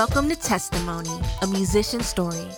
Welcome 0.00 0.30
to 0.30 0.34
Testimony, 0.34 1.20
a 1.42 1.46
musician 1.46 2.00
story. 2.00 2.48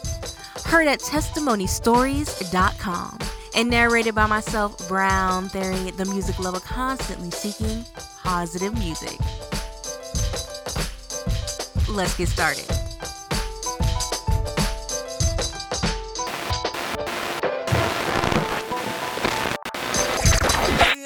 Heard 0.64 0.86
at 0.86 1.00
testimonystories.com 1.00 3.18
and 3.56 3.68
narrated 3.68 4.14
by 4.14 4.26
myself, 4.26 4.86
Brown 4.86 5.48
Theory, 5.48 5.90
the 5.90 6.04
music 6.04 6.38
lover 6.38 6.60
constantly 6.60 7.32
seeking 7.32 7.84
positive 8.22 8.74
music. 8.74 9.18
Let's 11.88 12.16
get 12.16 12.28
started. 12.28 12.70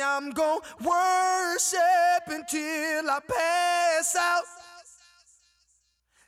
I'm 0.04 0.32
gon' 0.32 0.60
worship 0.84 2.28
until 2.28 3.10
I 3.10 3.20
pass 3.26 4.14
out. 4.16 4.44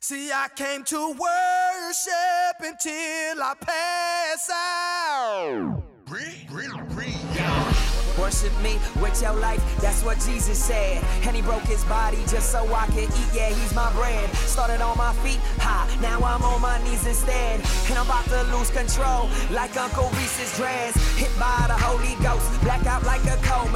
See, 0.09 0.33
I 0.33 0.49
came 0.57 0.85
to 0.85 1.09
worship 1.11 2.57
until 2.61 3.43
I 3.43 3.53
pass 3.61 4.49
out. 4.49 5.83
Breathe, 6.07 6.49
breathe, 6.49 6.73
breathe, 6.89 7.37
yeah. 7.37 7.75
Worship 8.19 8.59
me 8.63 8.79
with 9.03 9.21
your 9.21 9.35
life, 9.35 9.61
that's 9.83 10.03
what 10.03 10.19
Jesus 10.25 10.57
said. 10.57 11.05
And 11.27 11.37
he 11.37 11.43
broke 11.43 11.65
his 11.65 11.85
body 11.85 12.17
just 12.27 12.51
so 12.51 12.65
I 12.73 12.87
could 12.87 13.05
eat, 13.05 13.31
yeah, 13.35 13.51
he's 13.51 13.75
my 13.75 13.93
bread. 13.93 14.31
Started 14.49 14.81
on 14.81 14.97
my 14.97 15.13
feet, 15.21 15.41
ha, 15.61 15.85
now 16.01 16.17
I'm 16.25 16.43
on 16.43 16.63
my 16.63 16.83
knees 16.85 17.07
instead. 17.07 17.61
And 17.91 17.99
I'm 17.99 18.07
about 18.07 18.25
to 18.33 18.43
lose 18.57 18.71
control, 18.71 19.29
like 19.51 19.77
Uncle 19.77 20.09
Reece's 20.17 20.57
dress. 20.57 20.97
Hit 21.19 21.31
by 21.39 21.58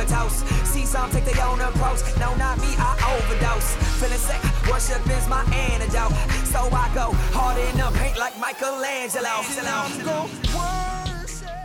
comatose. 0.02 0.42
See 0.69 0.84
some 0.84 1.11
take 1.11 1.24
their 1.24 1.47
own 1.47 1.61
approach, 1.61 2.01
no, 2.19 2.34
not 2.37 2.59
me, 2.59 2.69
I 2.79 2.97
overdose. 3.15 3.74
Feeling 4.01 4.19
sick, 4.19 4.42
worship 4.69 5.09
is 5.11 5.28
my 5.28 5.44
antidote. 5.53 6.12
So 6.47 6.59
I 6.72 6.91
go 6.94 7.12
hard 7.33 7.59
in 7.59 7.77
the 7.77 7.91
paint 7.98 8.19
like 8.19 8.39
Michelangelo. 8.39 9.42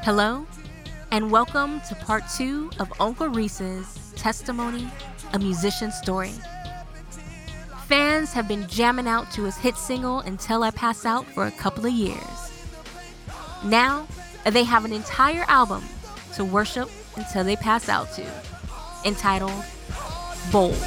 Hello, 0.03 0.45
and 1.11 1.31
welcome 1.31 1.81
to 1.89 1.95
part 1.95 2.23
two 2.35 2.69
of 2.79 2.91
Uncle 2.99 3.27
Reece's 3.27 4.13
Testimony, 4.15 4.87
a 5.33 5.39
Musician 5.39 5.91
Story. 5.91 6.33
Fans 7.87 8.33
have 8.33 8.47
been 8.47 8.67
jamming 8.67 9.07
out 9.07 9.31
to 9.31 9.43
his 9.45 9.57
hit 9.57 9.77
single 9.77 10.19
Until 10.19 10.63
I 10.63 10.71
Pass 10.71 11.05
Out 11.05 11.25
for 11.25 11.45
a 11.45 11.51
couple 11.51 11.85
of 11.85 11.93
years. 11.93 12.51
Now, 13.63 14.05
they 14.45 14.63
have 14.63 14.85
an 14.85 14.93
entire 14.93 15.45
album 15.47 15.83
to 16.35 16.45
worship 16.45 16.89
until 17.17 17.43
they 17.43 17.55
pass 17.55 17.89
out 17.89 18.11
to, 18.13 18.25
entitled 19.05 19.63
Bold. 20.51 20.77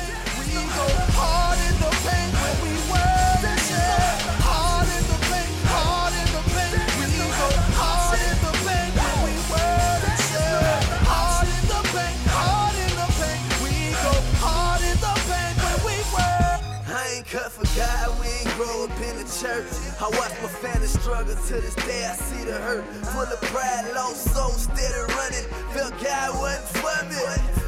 I 20.02 20.08
watch 20.08 20.32
my 20.40 20.48
family 20.48 20.79
struggle 21.00 21.34
to 21.34 21.54
this 21.54 21.74
day, 21.76 22.04
I 22.04 22.14
see 22.14 22.44
the 22.44 22.52
hurt. 22.52 22.84
Full 23.12 23.22
of 23.22 23.40
pride, 23.48 23.90
lost 23.94 24.34
soul, 24.34 24.50
steady 24.50 25.00
running. 25.16 25.48
Felt 25.72 25.96
God 26.02 26.30
wasn't 26.36 26.68
for 26.76 27.00
me. 27.08 27.16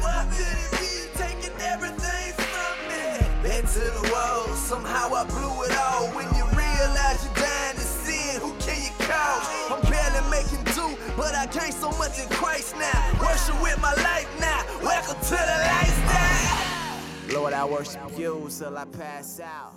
Why 0.01 0.21
did 0.37 0.57
he 0.77 1.09
taking 1.17 1.55
everything 1.61 2.29
from 2.37 2.75
me? 2.89 3.25
Been 3.41 3.65
to 3.65 3.83
the 3.97 4.05
wall, 4.13 4.45
somehow 4.53 5.13
I 5.13 5.25
blew 5.25 5.55
it 5.65 5.73
all. 5.77 6.07
When 6.13 6.29
you 6.37 6.45
realize 6.53 7.25
you're 7.25 7.33
dying 7.33 7.75
to 7.75 7.87
sin, 8.05 8.41
who 8.41 8.53
can 8.61 8.77
you 8.77 8.93
call? 9.01 9.41
I'm 9.73 9.81
barely 9.89 10.21
making 10.29 10.63
do, 10.77 10.93
but 11.17 11.33
I 11.33 11.47
gained 11.47 11.73
so 11.73 11.89
much 11.97 12.19
in 12.21 12.29
Christ 12.29 12.75
now. 12.77 13.01
Worship 13.19 13.57
with 13.63 13.81
my 13.81 13.93
life 14.05 14.29
now. 14.39 14.61
Welcome 14.85 15.17
to 15.17 15.37
the 15.49 15.57
lifestyle. 15.73 17.33
Lord, 17.33 17.53
I 17.53 17.65
worship 17.65 18.01
you 18.15 18.47
till 18.55 18.77
I 18.77 18.85
pass 18.85 19.39
out. 19.39 19.73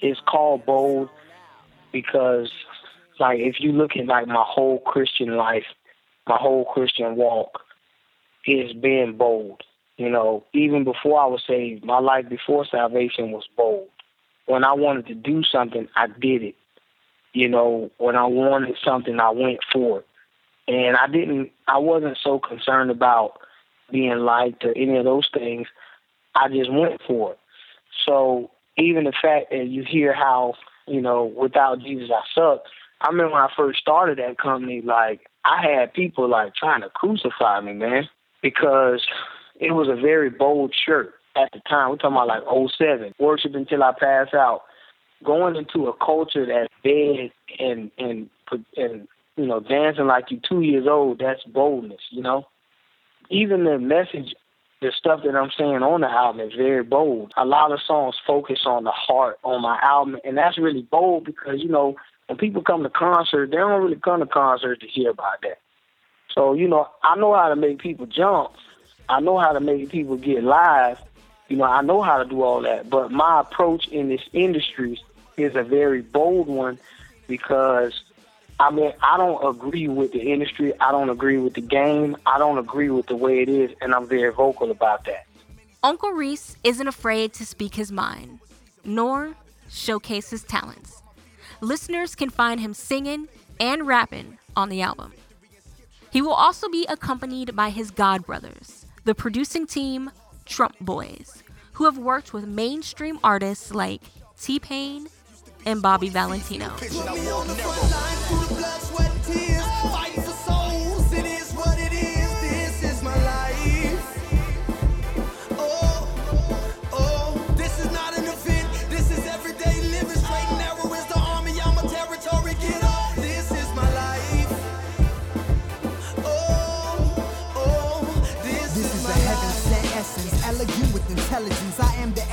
it's 0.00 0.20
called 0.26 0.64
bold 0.64 1.10
because 1.92 2.50
like 3.20 3.38
if 3.38 3.56
you 3.60 3.72
look 3.72 3.96
at 3.96 4.06
like 4.06 4.26
my 4.26 4.44
whole 4.46 4.80
Christian 4.80 5.36
life, 5.36 5.64
my 6.26 6.36
whole 6.36 6.64
Christian 6.64 7.16
walk, 7.16 7.60
is 8.46 8.72
being 8.72 9.16
bold. 9.16 9.62
You 9.96 10.08
know, 10.08 10.44
even 10.52 10.84
before 10.84 11.20
I 11.20 11.26
was 11.26 11.42
saved, 11.46 11.84
my 11.84 11.98
life 11.98 12.28
before 12.28 12.64
salvation 12.64 13.30
was 13.30 13.44
bold. 13.56 13.88
When 14.46 14.64
I 14.64 14.72
wanted 14.72 15.06
to 15.06 15.14
do 15.14 15.42
something, 15.44 15.86
I 15.94 16.08
did 16.08 16.42
it. 16.42 16.56
You 17.34 17.48
know, 17.48 17.90
when 17.98 18.16
I 18.16 18.24
wanted 18.24 18.76
something, 18.84 19.20
I 19.20 19.30
went 19.30 19.60
for 19.72 20.00
it. 20.00 20.06
And 20.68 20.96
I 20.96 21.06
didn't 21.06 21.50
I 21.68 21.78
wasn't 21.78 22.18
so 22.22 22.38
concerned 22.38 22.90
about 22.90 23.38
being 23.90 24.18
liked 24.18 24.64
or 24.64 24.76
any 24.76 24.96
of 24.96 25.04
those 25.04 25.28
things. 25.32 25.66
I 26.34 26.48
just 26.48 26.72
went 26.72 27.00
for 27.06 27.32
it. 27.32 27.38
So 28.06 28.50
even 28.78 29.04
the 29.04 29.12
fact 29.12 29.50
that 29.50 29.66
you 29.66 29.84
hear 29.84 30.12
how, 30.14 30.54
you 30.86 31.00
know, 31.00 31.24
without 31.24 31.80
Jesus 31.80 32.10
I 32.10 32.22
suck. 32.34 32.62
I 33.00 33.08
remember 33.08 33.32
when 33.32 33.42
I 33.42 33.50
first 33.56 33.80
started 33.80 34.18
that 34.18 34.38
company, 34.38 34.80
like 34.80 35.20
I 35.44 35.62
had 35.62 35.92
people 35.92 36.28
like 36.28 36.54
trying 36.54 36.82
to 36.82 36.90
crucify 36.90 37.60
me, 37.60 37.72
man, 37.72 38.08
because 38.42 39.02
it 39.60 39.72
was 39.72 39.88
a 39.88 40.00
very 40.00 40.30
bold 40.30 40.74
shirt 40.74 41.14
at 41.36 41.50
the 41.52 41.60
time. 41.68 41.90
We're 41.90 41.96
talking 41.96 42.16
about 42.16 42.28
like 42.28 42.42
oh 42.46 42.68
seven, 42.78 43.12
worship 43.18 43.54
until 43.54 43.82
I 43.82 43.92
pass 43.98 44.28
out. 44.34 44.62
Going 45.24 45.54
into 45.54 45.86
a 45.86 45.96
culture 46.04 46.46
that's 46.46 46.72
dead 46.82 47.30
and 47.58 47.90
and 47.98 48.30
and 48.76 49.08
you 49.36 49.46
know 49.46 49.60
dancing 49.60 50.06
like 50.06 50.30
you 50.30 50.40
two 50.48 50.62
years 50.62 50.86
old, 50.88 51.20
that's 51.20 51.42
boldness, 51.44 52.00
you 52.10 52.22
know. 52.22 52.46
Even 53.30 53.64
the 53.64 53.78
message 53.78 54.34
the 54.82 54.92
stuff 54.98 55.22
that 55.22 55.36
I'm 55.36 55.50
saying 55.56 55.82
on 55.82 56.00
the 56.00 56.10
album 56.10 56.40
is 56.46 56.54
very 56.54 56.82
bold. 56.82 57.32
A 57.36 57.46
lot 57.46 57.70
of 57.72 57.80
songs 57.80 58.16
focus 58.26 58.60
on 58.66 58.82
the 58.84 58.90
heart 58.90 59.38
on 59.44 59.62
my 59.62 59.78
album, 59.80 60.18
and 60.24 60.36
that's 60.36 60.58
really 60.58 60.82
bold 60.82 61.24
because 61.24 61.62
you 61.62 61.68
know 61.68 61.96
when 62.26 62.36
people 62.36 62.62
come 62.62 62.82
to 62.82 62.90
concert, 62.90 63.50
they 63.50 63.56
don't 63.56 63.80
really 63.82 63.96
come 63.96 64.20
to 64.20 64.26
concert 64.26 64.80
to 64.80 64.88
hear 64.88 65.10
about 65.10 65.40
that. 65.42 65.60
So 66.34 66.52
you 66.52 66.68
know, 66.68 66.88
I 67.02 67.16
know 67.16 67.32
how 67.34 67.48
to 67.48 67.56
make 67.56 67.78
people 67.78 68.06
jump. 68.06 68.50
I 69.08 69.20
know 69.20 69.38
how 69.38 69.52
to 69.52 69.60
make 69.60 69.88
people 69.88 70.16
get 70.16 70.42
live. 70.42 71.00
You 71.48 71.58
know, 71.58 71.64
I 71.64 71.82
know 71.82 72.02
how 72.02 72.22
to 72.22 72.28
do 72.28 72.42
all 72.42 72.62
that. 72.62 72.90
But 72.90 73.12
my 73.12 73.40
approach 73.40 73.86
in 73.88 74.08
this 74.08 74.22
industry 74.32 75.00
is 75.36 75.54
a 75.54 75.62
very 75.62 76.02
bold 76.02 76.48
one 76.48 76.78
because 77.28 78.02
I 78.60 78.70
mean, 78.70 78.92
I 79.02 79.16
don't 79.16 79.44
agree 79.44 79.88
with 79.88 80.12
the 80.12 80.20
industry. 80.20 80.72
I 80.80 80.92
don't 80.92 81.10
agree 81.10 81.38
with 81.38 81.54
the 81.54 81.60
game. 81.60 82.16
I 82.26 82.38
don't 82.38 82.58
agree 82.58 82.90
with 82.90 83.06
the 83.06 83.16
way 83.16 83.40
it 83.40 83.48
is, 83.48 83.70
and 83.80 83.94
I'm 83.94 84.06
very 84.06 84.32
vocal 84.32 84.70
about 84.70 85.04
that. 85.06 85.26
Uncle 85.82 86.12
Reece 86.12 86.56
isn't 86.62 86.86
afraid 86.86 87.32
to 87.34 87.44
speak 87.44 87.74
his 87.74 87.90
mind, 87.90 88.38
nor 88.84 89.34
showcase 89.68 90.30
his 90.30 90.44
talents. 90.44 91.02
Listeners 91.60 92.14
can 92.14 92.30
find 92.30 92.60
him 92.60 92.74
singing 92.74 93.28
and 93.58 93.86
rapping 93.86 94.38
on 94.56 94.68
the 94.68 94.82
album. 94.82 95.12
He 96.12 96.22
will 96.22 96.34
also 96.34 96.68
be 96.68 96.86
accompanied 96.88 97.56
by 97.56 97.70
his 97.70 97.90
God 97.90 98.26
brothers, 98.26 98.86
the 99.04 99.14
producing 99.14 99.66
team 99.66 100.10
Trump 100.44 100.76
Boys, 100.80 101.42
who 101.72 101.84
have 101.84 101.98
worked 101.98 102.32
with 102.32 102.46
mainstream 102.46 103.18
artists 103.24 103.74
like 103.74 104.02
T 104.38 104.60
Pain 104.60 105.08
and 105.66 105.82
Bobby 105.82 106.08
Valentino. 106.08 106.76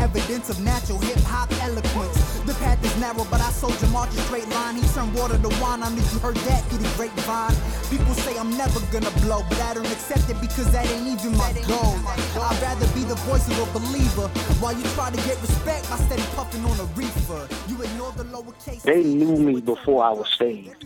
Evidence 0.10 0.50
of 0.50 0.60
natural 0.62 0.98
hip 1.00 1.20
hop 1.30 1.52
eloquence. 1.62 2.18
The 2.50 2.54
path 2.56 2.84
is 2.84 2.96
narrow, 2.98 3.26
but 3.30 3.42
I 3.42 3.52
soldier 3.52 3.88
march 3.88 4.10
a 4.10 4.22
straight 4.26 4.50
line. 4.50 4.76
He 4.76 4.82
turned 4.90 5.14
water 5.14 5.38
to 5.38 5.50
wine. 5.62 5.84
I 5.84 5.90
knew 5.90 6.02
you 6.02 6.20
heard 6.20 6.38
that 6.50 6.66
through 6.66 6.80
the 6.80 6.90
grapevine. 6.98 7.54
People 7.94 8.14
say 8.26 8.38
I'm 8.38 8.50
never 8.58 8.80
gonna 8.92 9.14
blow, 9.22 9.46
but 9.50 9.62
I 9.62 9.76
don't 9.76 9.86
accept 9.86 10.30
it 10.30 10.42
because 10.42 10.72
that 10.72 10.86
ain't 10.90 11.08
even 11.08 11.38
my 11.38 11.54
goal. 11.68 11.94
I'd 12.42 12.58
rather 12.62 12.88
be 12.98 13.04
the 13.06 13.20
voice 13.30 13.46
of 13.48 13.58
a 13.62 13.70
believer 13.78 14.28
while 14.58 14.74
you 14.74 14.84
try 14.98 15.12
to 15.12 15.22
get 15.30 15.40
respect 15.42 15.90
by 15.90 15.98
steady 15.98 16.26
puffing 16.34 16.66
on 16.66 16.80
a 16.80 16.88
reefer. 16.98 17.48
You 17.70 17.82
ignore 17.82 18.12
the 18.14 18.26
lowercase. 18.26 18.82
They 18.82 19.04
knew 19.04 19.38
me 19.38 19.62
before 19.62 20.04
I 20.04 20.12
was 20.12 20.30
saved, 20.34 20.86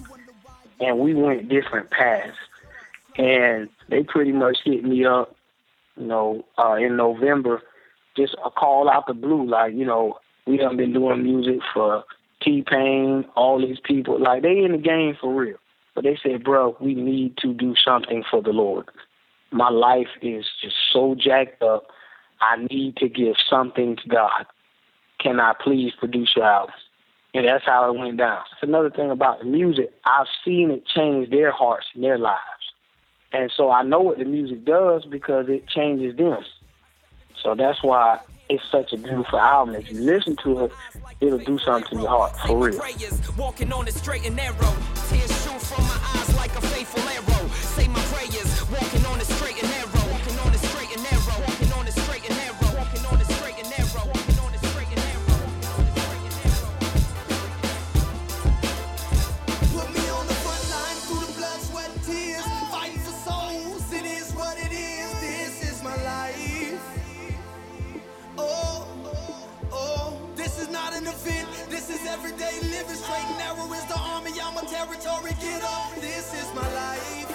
and 0.81 0.99
we 0.99 1.13
went 1.13 1.47
different 1.47 1.89
paths. 1.91 2.37
And 3.15 3.69
they 3.89 4.03
pretty 4.03 4.31
much 4.31 4.57
hit 4.65 4.83
me 4.83 5.05
up, 5.05 5.35
you 5.95 6.07
know, 6.07 6.43
uh, 6.57 6.73
in 6.73 6.97
November, 6.97 7.61
just 8.15 8.36
a 8.45 8.50
call 8.50 8.89
out 8.89 9.07
the 9.07 9.13
blue, 9.13 9.48
like, 9.50 9.74
you 9.74 9.86
know, 9.86 10.18
We 10.45 10.57
done 10.57 10.77
been 10.77 10.94
doing 10.94 11.24
music 11.24 11.62
for 11.74 12.04
T 12.42 12.63
Pain, 12.69 13.25
all 13.36 13.60
these 13.60 13.80
people. 13.83 14.19
Like 14.21 14.42
they 14.42 14.60
in 14.60 14.74
the 14.74 14.77
game 14.77 15.15
for 15.19 15.33
real. 15.33 15.57
But 15.95 16.04
they 16.04 16.18
said, 16.21 16.44
bro, 16.44 16.75
we 16.81 16.95
need 16.95 17.38
to 17.38 17.54
do 17.54 17.75
something 17.83 18.24
for 18.30 18.42
the 18.42 18.50
Lord. 18.50 18.89
My 19.51 19.69
life 19.69 20.07
is 20.21 20.45
just 20.62 20.75
so 20.92 21.15
jacked 21.18 21.62
up. 21.62 21.88
I 22.42 22.65
need 22.69 22.98
to 22.98 23.07
give 23.07 23.36
something 23.50 23.98
to 23.98 24.10
God. 24.10 24.45
Can 25.19 25.39
I 25.39 25.54
please 25.63 25.94
produce 25.98 26.33
your 26.36 26.45
album? 26.45 26.74
And 27.36 27.48
that's 27.48 27.63
how 27.65 27.89
it 27.89 27.98
went 27.98 28.18
down. 28.18 28.42
That's 28.51 28.63
another 28.63 28.89
thing 28.89 29.12
about 29.12 29.39
the 29.39 29.45
music. 29.45 29.92
I've 30.06 30.27
seen 30.44 30.71
it 30.71 30.86
change 30.86 31.30
their 31.30 31.51
hearts 31.51 31.86
and 31.94 32.04
their 32.04 32.18
lives. 32.18 32.39
And 33.31 33.51
so 33.56 33.71
I 33.71 33.83
know 33.83 34.01
what 34.01 34.18
the 34.18 34.25
music 34.25 34.65
does 34.65 35.06
because 35.10 35.45
it 35.48 35.68
changes 35.68 36.18
them. 36.18 36.44
So 37.43 37.53
that's 37.55 37.83
why 37.83 38.19
it's 38.49 38.63
such 38.71 38.93
a 38.93 38.97
beautiful 38.97 39.37
album. 39.37 39.75
If 39.75 39.91
you 39.91 39.99
listen 39.99 40.37
to 40.43 40.65
it, 40.65 40.71
it'll 41.19 41.37
do 41.39 41.59
something 41.59 41.89
to 41.89 41.95
your 41.97 42.07
heart, 42.07 42.37
for 42.47 42.57
real. 42.57 42.81
Walking 43.37 43.73
on 43.73 43.87
straight 43.87 44.25
and 44.25 44.35
narrow. 44.35 44.73
Tears 45.09 45.43
shoot 45.43 45.61
from 45.61 45.83
my 45.83 45.99
eyes 46.15 46.35
like 46.37 46.55
a 46.55 46.61
faithful 46.61 47.03
arrow. 47.03 47.49
Say 47.49 47.87
my 47.89 47.99
prayers, 48.13 48.71
walking 48.71 49.05
on 49.05 49.19
straight 49.21 49.61
and 49.61 49.69
narrow. 49.71 50.02
Everyday 72.13 72.60
living 72.69 72.95
straight 72.95 73.25
and 73.25 73.38
narrow 73.39 73.74
is 73.74 73.83
the 73.86 73.98
army. 73.98 74.31
I'm 74.42 74.56
a 74.56 74.62
territory. 74.68 75.31
Get 75.42 75.63
up. 75.63 75.95
This 75.95 76.31
is 76.36 76.54
my 76.54 76.62
life. 76.74 77.25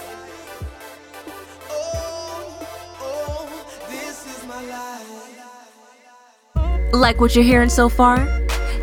Oh, 1.68 2.66
oh, 3.00 3.48
this 3.90 4.24
is 4.26 4.46
my 4.46 4.62
life. 4.62 5.08
Like 6.92 7.20
what 7.20 7.34
you're 7.34 7.42
hearing 7.44 7.68
so 7.68 7.88
far? 7.88 8.24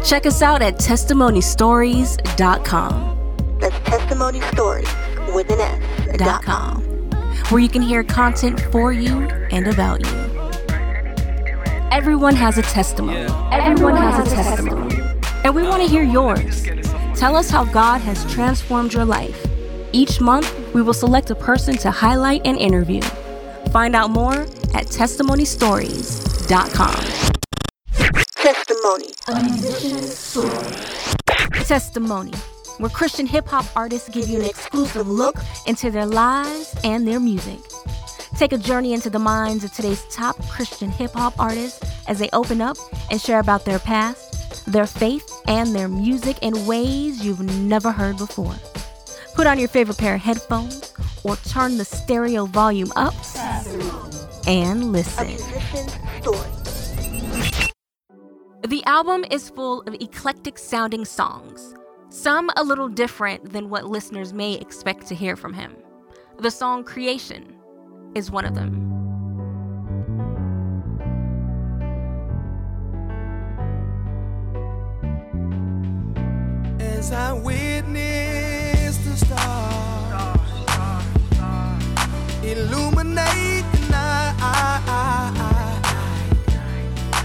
Check 0.04 0.26
us 0.26 0.42
out 0.42 0.62
at 0.62 0.76
testimonystories.com. 0.76 3.58
That's 3.60 3.80
testimony 3.90 4.42
stories 4.42 4.90
with 5.34 5.50
an 5.50 5.62
S. 5.62 5.82
Dot 6.18 6.44
com, 6.44 6.82
where 7.50 7.62
you 7.62 7.70
can 7.70 7.82
hear 7.82 8.04
content 8.04 8.60
for 8.72 8.92
you 8.92 9.22
and 9.52 9.66
about 9.68 10.06
you. 10.06 10.12
Everyone 11.92 12.36
has 12.36 12.58
a 12.58 12.62
testimony. 12.62 13.26
Everyone 13.52 13.96
has 13.96 14.32
a 14.32 14.36
testimony. 14.36 14.95
And 15.46 15.54
we 15.54 15.62
want 15.62 15.84
to 15.84 15.88
hear 15.88 16.02
yours. 16.02 16.64
Tell 17.14 17.36
us 17.36 17.52
how 17.52 17.66
God 17.66 18.02
has 18.02 18.26
transformed 18.34 18.96
your 18.96 19.06
life. 19.06 19.46
Each 19.92 20.20
month, 20.20 20.52
we 20.74 20.82
will 20.82 20.92
select 20.92 21.30
a 21.30 21.36
person 21.36 21.78
to 21.78 21.92
highlight 21.92 22.42
and 22.46 22.58
interview. 22.58 23.02
Find 23.72 23.96
out 23.96 24.10
more 24.10 24.34
at 24.74 24.88
testimonystories.com. 24.88 26.96
Testimony. 28.38 29.12
Testimony, 31.64 32.34
where 32.80 32.90
Christian 32.90 33.28
hip 33.28 33.48
hop 33.48 33.68
artists 33.76 34.10
give 34.10 34.28
you 34.28 34.40
an 34.40 34.46
exclusive 34.46 35.08
look 35.08 35.36
into 35.68 35.92
their 35.92 36.08
lives 36.08 36.76
and 36.84 37.08
their 37.08 37.20
music. 37.20 37.60
Take 38.36 38.52
a 38.52 38.58
journey 38.58 38.94
into 38.94 39.12
the 39.12 39.20
minds 39.20 39.64
of 39.64 39.72
today's 39.74 40.04
top 40.10 40.44
Christian 40.48 40.90
hip 40.90 41.12
hop 41.12 41.40
artists 41.40 41.80
as 42.08 42.18
they 42.18 42.30
open 42.34 42.62
up 42.62 42.78
and 43.12 43.22
share 43.22 43.40
about 43.40 43.64
their 43.64 43.78
past 43.78 44.35
their 44.68 44.88
faith, 44.88 45.30
and 45.48 45.76
their 45.76 45.88
music 45.88 46.38
in 46.42 46.66
ways 46.66 47.24
you've 47.24 47.42
never 47.42 47.92
heard 47.92 48.18
before. 48.18 48.56
Put 49.36 49.48
on 49.48 49.60
your 49.60 49.68
favorite 49.68 49.98
pair 49.98 50.16
of 50.16 50.22
headphones 50.22 50.94
or 51.24 51.36
turn 51.38 51.78
the 51.78 51.86
stereo 51.86 52.46
volume 52.46 52.92
up 52.96 53.14
and 54.48 54.92
listen. 54.92 55.28
The 58.68 58.84
album 58.86 59.26
is 59.30 59.50
full 59.50 59.82
of 59.82 59.94
eclectic 59.96 60.58
sounding 60.58 61.06
songs, 61.06 61.76
some 62.10 62.50
a 62.56 62.64
little 62.64 62.88
different 62.88 63.52
than 63.52 63.70
what 63.70 63.86
listeners 63.86 64.34
may 64.34 64.54
expect 64.54 65.08
to 65.08 65.16
hear 65.16 65.36
from 65.36 65.54
him. 65.54 65.76
The 66.40 66.52
song 66.52 66.84
Creation 66.84 67.56
is 68.16 68.32
one 68.32 68.46
of 68.46 68.56
them. 68.56 69.05
As 77.06 77.12
I 77.12 77.34
witness 77.34 78.98
the 78.98 79.16
stars 79.25 80.40
illuminate 82.44 83.66
the 83.74 83.80
night. 83.92 84.31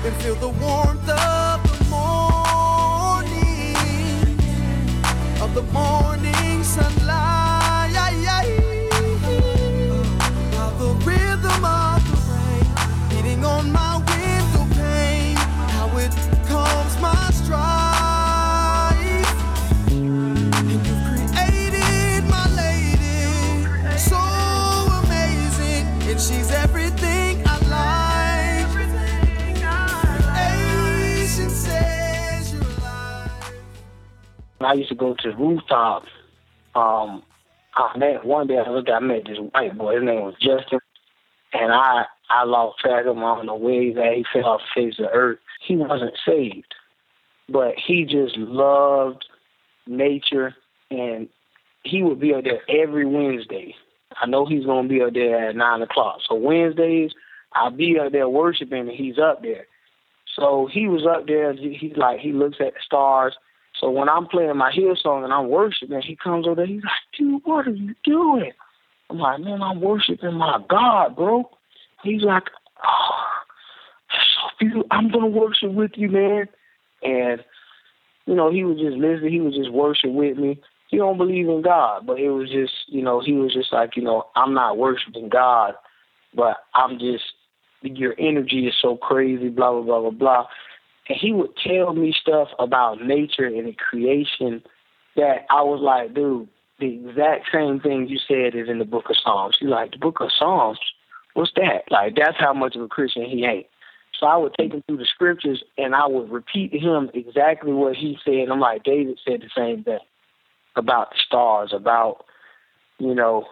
And 0.04 0.14
feel 0.16 0.34
the 0.34 0.48
warmth 0.48 0.89
I 34.70 34.74
used 34.74 34.90
to 34.90 34.94
go 34.94 35.14
to 35.14 35.30
the 35.30 35.36
rooftop. 35.36 36.04
Um, 36.76 37.24
I 37.74 37.98
met 37.98 38.24
one 38.24 38.46
day. 38.46 38.58
I 38.64 38.70
looked. 38.70 38.88
I 38.88 39.00
met 39.00 39.24
this 39.26 39.38
white 39.52 39.76
boy. 39.76 39.96
His 39.96 40.04
name 40.04 40.22
was 40.22 40.34
Justin, 40.34 40.78
and 41.52 41.72
I 41.72 42.04
I 42.30 42.44
lost 42.44 42.78
track 42.78 43.04
of 43.06 43.16
him. 43.16 43.24
I 43.24 43.34
don't 43.34 43.46
know 43.46 43.56
where 43.56 43.82
he's 43.82 43.96
at. 43.96 44.14
He 44.14 44.24
fell 44.32 44.50
off 44.50 44.60
the 44.76 44.80
face 44.80 44.94
of 45.00 45.06
the 45.06 45.10
earth. 45.10 45.40
He 45.66 45.74
wasn't 45.74 46.14
saved, 46.24 46.72
but 47.48 47.74
he 47.84 48.04
just 48.04 48.36
loved 48.36 49.24
nature, 49.88 50.54
and 50.88 51.28
he 51.82 52.04
would 52.04 52.20
be 52.20 52.32
up 52.32 52.44
there 52.44 52.62
every 52.68 53.06
Wednesday. 53.06 53.74
I 54.22 54.26
know 54.26 54.46
he's 54.46 54.66
gonna 54.66 54.86
be 54.86 55.02
up 55.02 55.14
there 55.14 55.48
at 55.48 55.56
nine 55.56 55.82
o'clock. 55.82 56.18
So 56.28 56.36
Wednesdays, 56.36 57.10
I'll 57.54 57.72
be 57.72 57.98
up 57.98 58.12
there 58.12 58.28
worshiping, 58.28 58.88
and 58.88 58.96
he's 58.96 59.18
up 59.18 59.42
there. 59.42 59.66
So 60.36 60.68
he 60.72 60.86
was 60.86 61.04
up 61.04 61.26
there. 61.26 61.54
He's 61.54 61.96
like 61.96 62.20
he 62.20 62.30
looks 62.32 62.58
at 62.60 62.74
the 62.74 62.80
stars 62.86 63.36
so 63.80 63.88
when 63.88 64.08
I'm 64.08 64.26
playing 64.26 64.56
my 64.58 64.70
Hillsong 64.70 65.24
and 65.24 65.32
I'm 65.32 65.48
worshiping, 65.48 66.02
he 66.02 66.14
comes 66.14 66.46
over 66.46 66.56
there. 66.56 66.66
He's 66.66 66.82
like, 66.82 66.92
dude, 67.18 67.40
what 67.44 67.66
are 67.66 67.70
you 67.70 67.94
doing? 68.04 68.52
I'm 69.08 69.18
like, 69.18 69.40
man, 69.40 69.62
I'm 69.62 69.80
worshiping 69.80 70.34
my 70.34 70.62
God, 70.68 71.16
bro. 71.16 71.48
He's 72.04 72.22
like, 72.22 72.44
oh, 72.84 73.24
so 74.60 74.84
I'm 74.90 75.10
gonna 75.10 75.26
worship 75.26 75.72
with 75.72 75.92
you, 75.94 76.10
man. 76.10 76.46
And 77.02 77.42
you 78.26 78.34
know, 78.34 78.52
he 78.52 78.64
was 78.64 78.78
just 78.78 78.96
listening. 78.96 79.32
He 79.32 79.40
was 79.40 79.54
just 79.54 79.72
worshiping 79.72 80.14
with 80.14 80.36
me. 80.36 80.60
He 80.88 80.98
don't 80.98 81.18
believe 81.18 81.48
in 81.48 81.62
God, 81.62 82.06
but 82.06 82.18
it 82.18 82.30
was 82.30 82.50
just, 82.50 82.72
you 82.88 83.02
know, 83.02 83.20
he 83.24 83.32
was 83.32 83.54
just 83.54 83.72
like, 83.72 83.96
you 83.96 84.02
know, 84.02 84.26
I'm 84.36 84.54
not 84.54 84.76
worshiping 84.76 85.28
God, 85.28 85.74
but 86.34 86.58
I'm 86.74 86.98
just 86.98 87.24
your 87.82 88.14
energy 88.18 88.66
is 88.66 88.74
so 88.80 88.96
crazy, 88.96 89.48
blah 89.48 89.72
blah 89.72 89.82
blah 89.82 90.00
blah 90.00 90.10
blah 90.10 90.46
and 91.10 91.18
he 91.20 91.32
would 91.32 91.50
tell 91.56 91.92
me 91.92 92.14
stuff 92.18 92.48
about 92.60 93.04
nature 93.04 93.46
and 93.46 93.76
creation 93.76 94.62
that 95.16 95.44
I 95.50 95.60
was 95.62 95.80
like, 95.82 96.14
dude, 96.14 96.48
the 96.78 97.08
exact 97.08 97.46
same 97.52 97.80
thing 97.80 98.06
you 98.08 98.18
said 98.28 98.54
is 98.54 98.68
in 98.68 98.78
the 98.78 98.84
book 98.84 99.10
of 99.10 99.16
Psalms. 99.20 99.56
He's 99.58 99.68
like, 99.68 99.90
the 99.90 99.98
book 99.98 100.20
of 100.20 100.30
Psalms? 100.38 100.78
What's 101.34 101.50
that? 101.56 101.90
Like, 101.90 102.14
that's 102.14 102.38
how 102.38 102.54
much 102.54 102.76
of 102.76 102.82
a 102.82 102.88
Christian 102.88 103.24
he 103.24 103.44
ain't. 103.44 103.66
So 104.20 104.26
I 104.26 104.36
would 104.36 104.54
take 104.54 104.72
him 104.72 104.84
through 104.86 104.98
the 104.98 105.08
scriptures 105.12 105.64
and 105.76 105.96
I 105.96 106.06
would 106.06 106.30
repeat 106.30 106.70
to 106.72 106.78
him 106.78 107.10
exactly 107.12 107.72
what 107.72 107.96
he 107.96 108.16
said. 108.24 108.48
I'm 108.48 108.60
like, 108.60 108.84
David 108.84 109.18
said 109.26 109.40
the 109.40 109.50
same 109.56 109.82
thing 109.82 109.98
about 110.76 111.10
the 111.10 111.16
stars, 111.26 111.72
about, 111.74 112.24
you 112.98 113.16
know, 113.16 113.46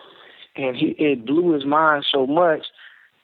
and 0.54 0.76
he 0.76 0.94
it 0.98 1.26
blew 1.26 1.54
his 1.54 1.64
mind 1.64 2.06
so 2.08 2.24
much 2.24 2.66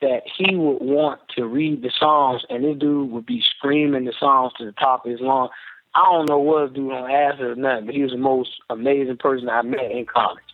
that 0.00 0.22
he 0.26 0.54
would 0.54 0.80
want 0.80 1.20
to 1.36 1.46
read 1.46 1.82
the 1.82 1.90
Psalms, 1.98 2.44
and 2.48 2.64
this 2.64 2.78
dude 2.78 3.10
would 3.10 3.26
be 3.26 3.42
screaming 3.56 4.04
the 4.04 4.12
Psalms 4.18 4.52
to 4.58 4.64
the 4.64 4.72
top 4.72 5.04
of 5.04 5.12
his 5.12 5.20
lungs. 5.20 5.50
I 5.94 6.02
don't 6.10 6.28
know 6.28 6.38
what 6.38 6.68
this 6.68 6.76
dude 6.76 6.92
on 6.92 7.10
acid 7.10 7.40
or 7.40 7.54
nothing, 7.54 7.86
but 7.86 7.94
he 7.94 8.02
was 8.02 8.10
the 8.10 8.18
most 8.18 8.50
amazing 8.68 9.16
person 9.16 9.48
I 9.48 9.62
met 9.62 9.90
in 9.90 10.06
college, 10.06 10.44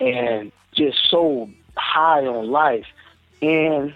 and 0.00 0.52
just 0.72 0.98
so 1.10 1.50
high 1.76 2.24
on 2.24 2.50
life. 2.50 2.86
And 3.42 3.94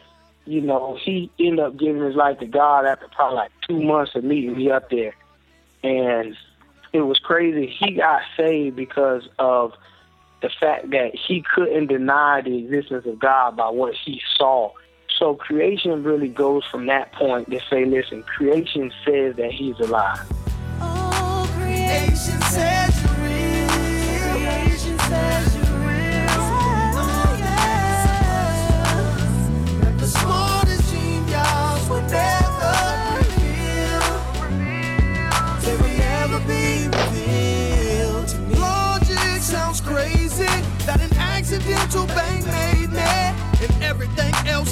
you 0.48 0.62
know, 0.62 0.98
he 1.00 1.30
ended 1.38 1.60
up 1.60 1.76
giving 1.76 2.02
his 2.02 2.16
life 2.16 2.38
to 2.38 2.46
God 2.46 2.86
after 2.86 3.06
probably 3.08 3.36
like 3.36 3.52
two 3.68 3.82
months 3.82 4.14
of 4.14 4.24
meeting 4.24 4.56
me 4.56 4.70
up 4.70 4.88
there. 4.88 5.14
And 5.82 6.34
it 6.94 7.02
was 7.02 7.18
crazy. 7.18 7.66
He 7.66 7.92
got 7.92 8.22
saved 8.34 8.74
because 8.74 9.28
of 9.38 9.74
the 10.40 10.50
fact 10.60 10.90
that 10.90 11.14
he 11.14 11.44
couldn't 11.54 11.86
deny 11.88 12.40
the 12.40 12.58
existence 12.58 13.06
of 13.06 13.18
God 13.18 13.56
by 13.56 13.68
what 13.68 13.94
he 13.94 14.20
saw. 14.36 14.72
So 15.18 15.34
creation 15.34 16.04
really 16.04 16.28
goes 16.28 16.64
from 16.66 16.86
that 16.86 17.12
point 17.12 17.50
to 17.50 17.60
say, 17.68 17.84
listen, 17.84 18.22
creation 18.22 18.92
says 19.04 19.36
that 19.36 19.50
he's 19.52 19.78
alive. 19.80 20.20
Oh, 20.80 21.50
creation 21.56 22.40
says 22.42 22.97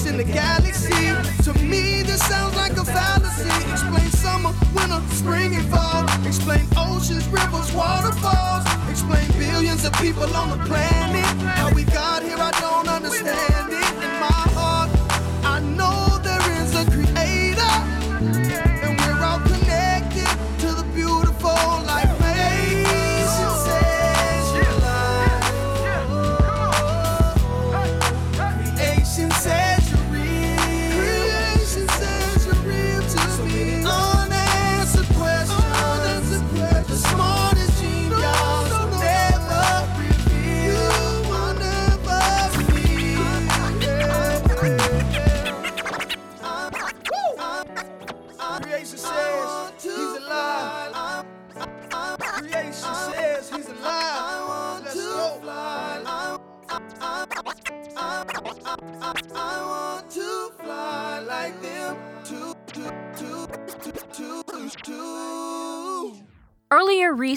in 0.07 0.17
the 0.17 0.25
galaxy. 0.25 1.11
To 1.43 1.53
me, 1.59 2.03
this 2.03 2.23
sounds 2.27 2.55
like 2.57 2.73
a 2.73 2.85
fallacy. 2.85 3.51
Explain 3.73 4.11
summer, 4.11 4.53
winter, 4.75 5.01
spring, 5.15 5.55
and 5.55 5.67
fall. 5.69 6.05
Explain 6.27 6.67
oceans, 6.77 7.27
rivers, 7.29 7.73
waterfalls. 7.73 8.65
Explain 8.89 9.27
billions 9.33 9.85
of 9.85 9.93
people 9.95 10.25
on 10.37 10.51
the 10.51 10.65
planet. 10.65 11.25
How 11.59 11.73
we 11.75 11.85
got 11.85 12.23
here, 12.23 12.39
I 12.39 12.53
don't 12.61 12.89
understand 12.89 13.73
it. 13.73 13.76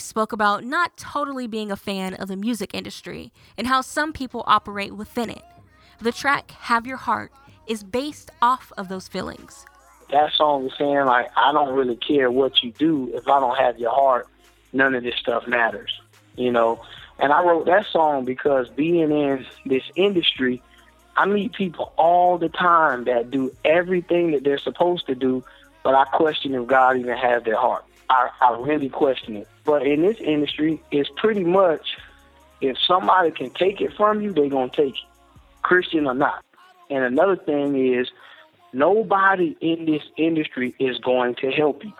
Spoke 0.09 0.33
about 0.33 0.63
not 0.63 0.97
totally 0.97 1.45
being 1.45 1.71
a 1.71 1.75
fan 1.75 2.15
of 2.15 2.27
the 2.27 2.35
music 2.35 2.73
industry 2.73 3.31
and 3.57 3.67
how 3.67 3.79
some 3.79 4.11
people 4.11 4.43
operate 4.47 4.95
within 4.95 5.29
it. 5.29 5.43
The 6.01 6.11
track 6.11 6.49
Have 6.51 6.87
Your 6.87 6.97
Heart 6.97 7.31
is 7.67 7.83
based 7.83 8.31
off 8.41 8.73
of 8.75 8.89
those 8.89 9.07
feelings. 9.07 9.65
That 10.11 10.33
song 10.33 10.65
is 10.65 10.73
saying 10.79 11.05
like, 11.05 11.29
I 11.37 11.51
don't 11.51 11.75
really 11.75 11.95
care 11.95 12.31
what 12.31 12.63
you 12.63 12.71
do 12.71 13.11
if 13.13 13.27
I 13.27 13.39
don't 13.39 13.57
have 13.57 13.77
your 13.77 13.91
heart. 13.93 14.27
None 14.73 14.95
of 14.95 15.03
this 15.03 15.15
stuff 15.15 15.47
matters, 15.47 15.91
you 16.35 16.51
know. 16.51 16.83
And 17.19 17.31
I 17.31 17.43
wrote 17.43 17.67
that 17.67 17.85
song 17.85 18.25
because 18.25 18.67
being 18.69 19.11
in 19.11 19.45
this 19.67 19.83
industry, 19.95 20.63
I 21.15 21.27
meet 21.27 21.53
people 21.53 21.93
all 21.97 22.39
the 22.39 22.49
time 22.49 23.03
that 23.03 23.29
do 23.29 23.55
everything 23.63 24.31
that 24.31 24.43
they're 24.43 24.57
supposed 24.57 25.05
to 25.05 25.13
do, 25.13 25.43
but 25.83 25.93
I 25.93 26.05
question 26.05 26.55
if 26.55 26.65
God 26.65 26.97
even 26.97 27.15
has 27.15 27.43
their 27.43 27.57
heart. 27.57 27.85
I, 28.09 28.29
I 28.41 28.57
really 28.59 28.89
question 28.89 29.37
it. 29.37 29.47
But 29.65 29.85
in 29.85 30.01
this 30.01 30.17
industry, 30.19 30.81
it's 30.91 31.09
pretty 31.17 31.43
much 31.43 31.97
if 32.61 32.77
somebody 32.87 33.31
can 33.31 33.51
take 33.51 33.81
it 33.81 33.93
from 33.95 34.21
you, 34.21 34.33
they're 34.33 34.49
going 34.49 34.69
to 34.69 34.75
take 34.75 34.95
it, 34.95 35.09
Christian 35.61 36.07
or 36.07 36.13
not. 36.13 36.43
And 36.89 37.03
another 37.03 37.35
thing 37.35 37.93
is, 37.93 38.09
nobody 38.73 39.55
in 39.61 39.85
this 39.85 40.03
industry 40.17 40.75
is 40.79 40.97
going 40.99 41.35
to 41.35 41.51
help 41.51 41.83
you. 41.83 41.93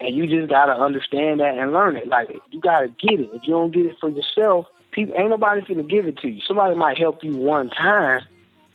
And 0.00 0.14
you 0.14 0.26
just 0.26 0.48
got 0.48 0.66
to 0.66 0.72
understand 0.72 1.40
that 1.40 1.58
and 1.58 1.72
learn 1.72 1.96
it. 1.96 2.06
Like, 2.06 2.28
you 2.50 2.60
got 2.60 2.80
to 2.80 2.88
get 2.88 3.18
it. 3.18 3.30
If 3.32 3.42
you 3.44 3.54
don't 3.54 3.72
get 3.72 3.86
it 3.86 3.96
for 4.00 4.08
yourself, 4.08 4.66
people 4.92 5.14
ain't 5.18 5.30
nobody 5.30 5.62
going 5.62 5.78
to 5.78 5.82
give 5.82 6.06
it 6.06 6.18
to 6.18 6.28
you. 6.28 6.40
Somebody 6.46 6.76
might 6.76 6.98
help 6.98 7.24
you 7.24 7.36
one 7.36 7.70
time, 7.70 8.22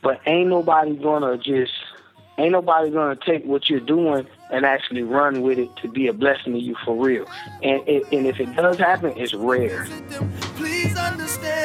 but 0.02 0.20
ain't 0.26 0.50
nobody 0.50 0.94
going 0.96 1.22
to 1.22 1.42
just, 1.42 1.72
ain't 2.38 2.52
nobody 2.52 2.90
to 2.90 3.18
take 3.24 3.44
what 3.44 3.68
you're 3.70 3.80
doing 3.80 4.26
and 4.50 4.64
actually 4.64 5.02
run 5.02 5.42
with 5.42 5.58
it 5.58 5.74
to 5.76 5.88
be 5.88 6.06
a 6.08 6.12
blessing 6.12 6.52
to 6.52 6.58
you 6.58 6.76
for 6.84 6.96
real. 6.96 7.26
And, 7.62 7.80
and 7.88 8.26
if 8.26 8.40
it 8.40 8.54
does 8.54 8.78
happen, 8.78 9.12
it's 9.16 9.34
rare. 9.34 9.86
Please 10.56 10.96
understand 10.96 11.63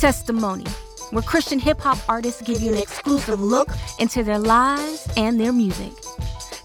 Testimony, 0.00 0.64
where 1.10 1.22
Christian 1.22 1.58
hip 1.58 1.78
hop 1.78 1.98
artists 2.08 2.40
give 2.40 2.62
you 2.62 2.72
an 2.72 2.78
exclusive 2.78 3.38
look 3.38 3.68
into 3.98 4.22
their 4.22 4.38
lives 4.38 5.06
and 5.18 5.38
their 5.38 5.52
music. 5.52 5.92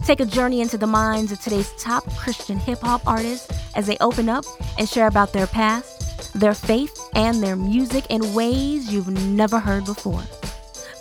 Take 0.05 0.21
a 0.21 0.25
journey 0.25 0.61
into 0.61 0.77
the 0.77 0.87
minds 0.87 1.33
of 1.33 1.41
today's 1.41 1.73
top 1.73 2.09
Christian 2.15 2.57
hip 2.57 2.79
hop 2.79 3.05
artists 3.05 3.51
as 3.75 3.87
they 3.87 3.97
open 3.99 4.29
up 4.29 4.45
and 4.79 4.87
share 4.87 5.07
about 5.07 5.33
their 5.33 5.47
past, 5.47 6.31
their 6.33 6.53
faith, 6.53 6.97
and 7.13 7.43
their 7.43 7.57
music 7.57 8.05
in 8.09 8.33
ways 8.33 8.93
you've 8.93 9.09
never 9.09 9.59
heard 9.59 9.83
before. 9.83 10.23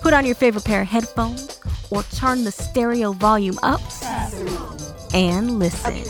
Put 0.01 0.13
on 0.13 0.27
your 0.27 0.35
favorite 0.35 0.65
pair 0.65 0.83
of 0.83 0.89
headphones 0.89 1.61
or 1.91 2.03
turn 2.03 2.43
the 2.43 2.51
stereo 2.51 3.13
volume 3.13 3.61
up 3.63 3.81
and 5.15 5.61
listen. 5.61 6.03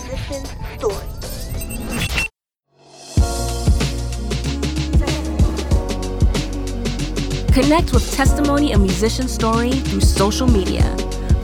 Connect 7.54 7.92
with 7.92 8.12
Testimony 8.12 8.72
and 8.72 8.82
Musician 8.82 9.28
Story 9.28 9.70
through 9.70 10.00
social 10.00 10.48
media. 10.48 10.82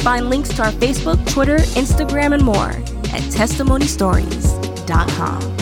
Find 0.01 0.29
links 0.29 0.49
to 0.57 0.65
our 0.65 0.73
Facebook, 0.73 1.25
Twitter, 1.31 1.59
Instagram, 1.59 2.35
and 2.35 2.45
more 2.45 2.71
at 3.15 3.23
testimonystories.com. 3.31 5.60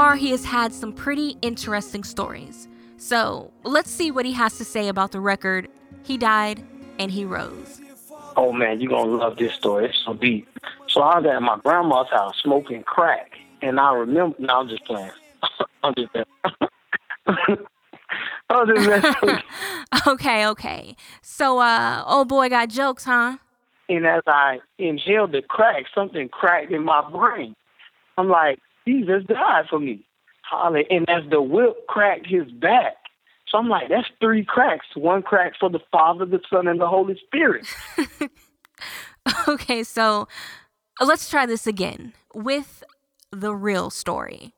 far, 0.00 0.16
he 0.16 0.30
has 0.30 0.46
had 0.46 0.72
some 0.72 0.94
pretty 0.94 1.36
interesting 1.42 2.02
stories. 2.02 2.68
So 2.96 3.52
let's 3.64 3.90
see 3.90 4.10
what 4.10 4.24
he 4.24 4.32
has 4.32 4.56
to 4.56 4.64
say 4.64 4.88
about 4.88 5.12
the 5.12 5.20
record 5.20 5.68
He 6.04 6.16
Died 6.16 6.64
and 6.98 7.10
He 7.10 7.26
Rose. 7.26 7.82
Oh 8.34 8.50
man, 8.50 8.80
you're 8.80 8.88
gonna 8.90 9.10
love 9.10 9.36
this 9.36 9.52
story. 9.52 9.90
It's 9.90 10.02
so 10.06 10.14
deep. 10.14 10.48
So 10.88 11.02
I 11.02 11.18
was 11.18 11.26
at 11.26 11.42
my 11.42 11.58
grandma's 11.62 12.08
house 12.08 12.34
smoking 12.42 12.82
crack, 12.82 13.32
and 13.60 13.78
I 13.78 13.92
remember. 13.92 14.36
No, 14.38 14.60
I'm 14.60 14.68
just 14.70 14.86
playing. 14.86 15.10
I'm 15.82 15.92
just 15.94 16.10
playing. 16.12 16.26
I'm 18.48 18.74
just 18.74 19.22
you. 19.22 19.38
Okay, 20.06 20.46
okay. 20.46 20.96
So, 21.20 21.58
uh, 21.58 22.04
old 22.06 22.28
boy 22.28 22.48
got 22.48 22.70
jokes, 22.70 23.04
huh? 23.04 23.36
And 23.90 24.06
as 24.06 24.22
I 24.26 24.60
inhaled 24.78 25.32
the 25.32 25.42
crack, 25.42 25.84
something 25.94 26.30
cracked 26.30 26.72
in 26.72 26.84
my 26.84 27.02
brain. 27.10 27.54
I'm 28.16 28.28
like, 28.28 28.60
Jesus 28.86 29.24
died 29.26 29.66
for 29.68 29.78
me. 29.78 30.04
Holly. 30.42 30.86
And 30.90 31.08
as 31.08 31.22
the 31.30 31.40
whip 31.40 31.86
cracked 31.86 32.26
his 32.26 32.50
back, 32.50 32.96
So 33.46 33.58
I'm 33.58 33.68
like, 33.68 33.88
that's 33.88 34.08
three 34.20 34.44
cracks. 34.44 34.86
One 34.94 35.22
crack 35.22 35.52
for 35.58 35.70
the 35.70 35.80
Father, 35.90 36.24
the 36.24 36.40
Son, 36.50 36.66
and 36.66 36.80
the 36.80 36.86
Holy 36.88 37.18
Spirit. 37.26 37.66
okay, 39.48 39.82
so 39.82 40.28
uh, 41.00 41.04
let's 41.04 41.28
try 41.28 41.46
this 41.46 41.66
again 41.66 42.12
with 42.34 42.82
the 43.32 43.54
real 43.54 43.90
story. 43.90 44.52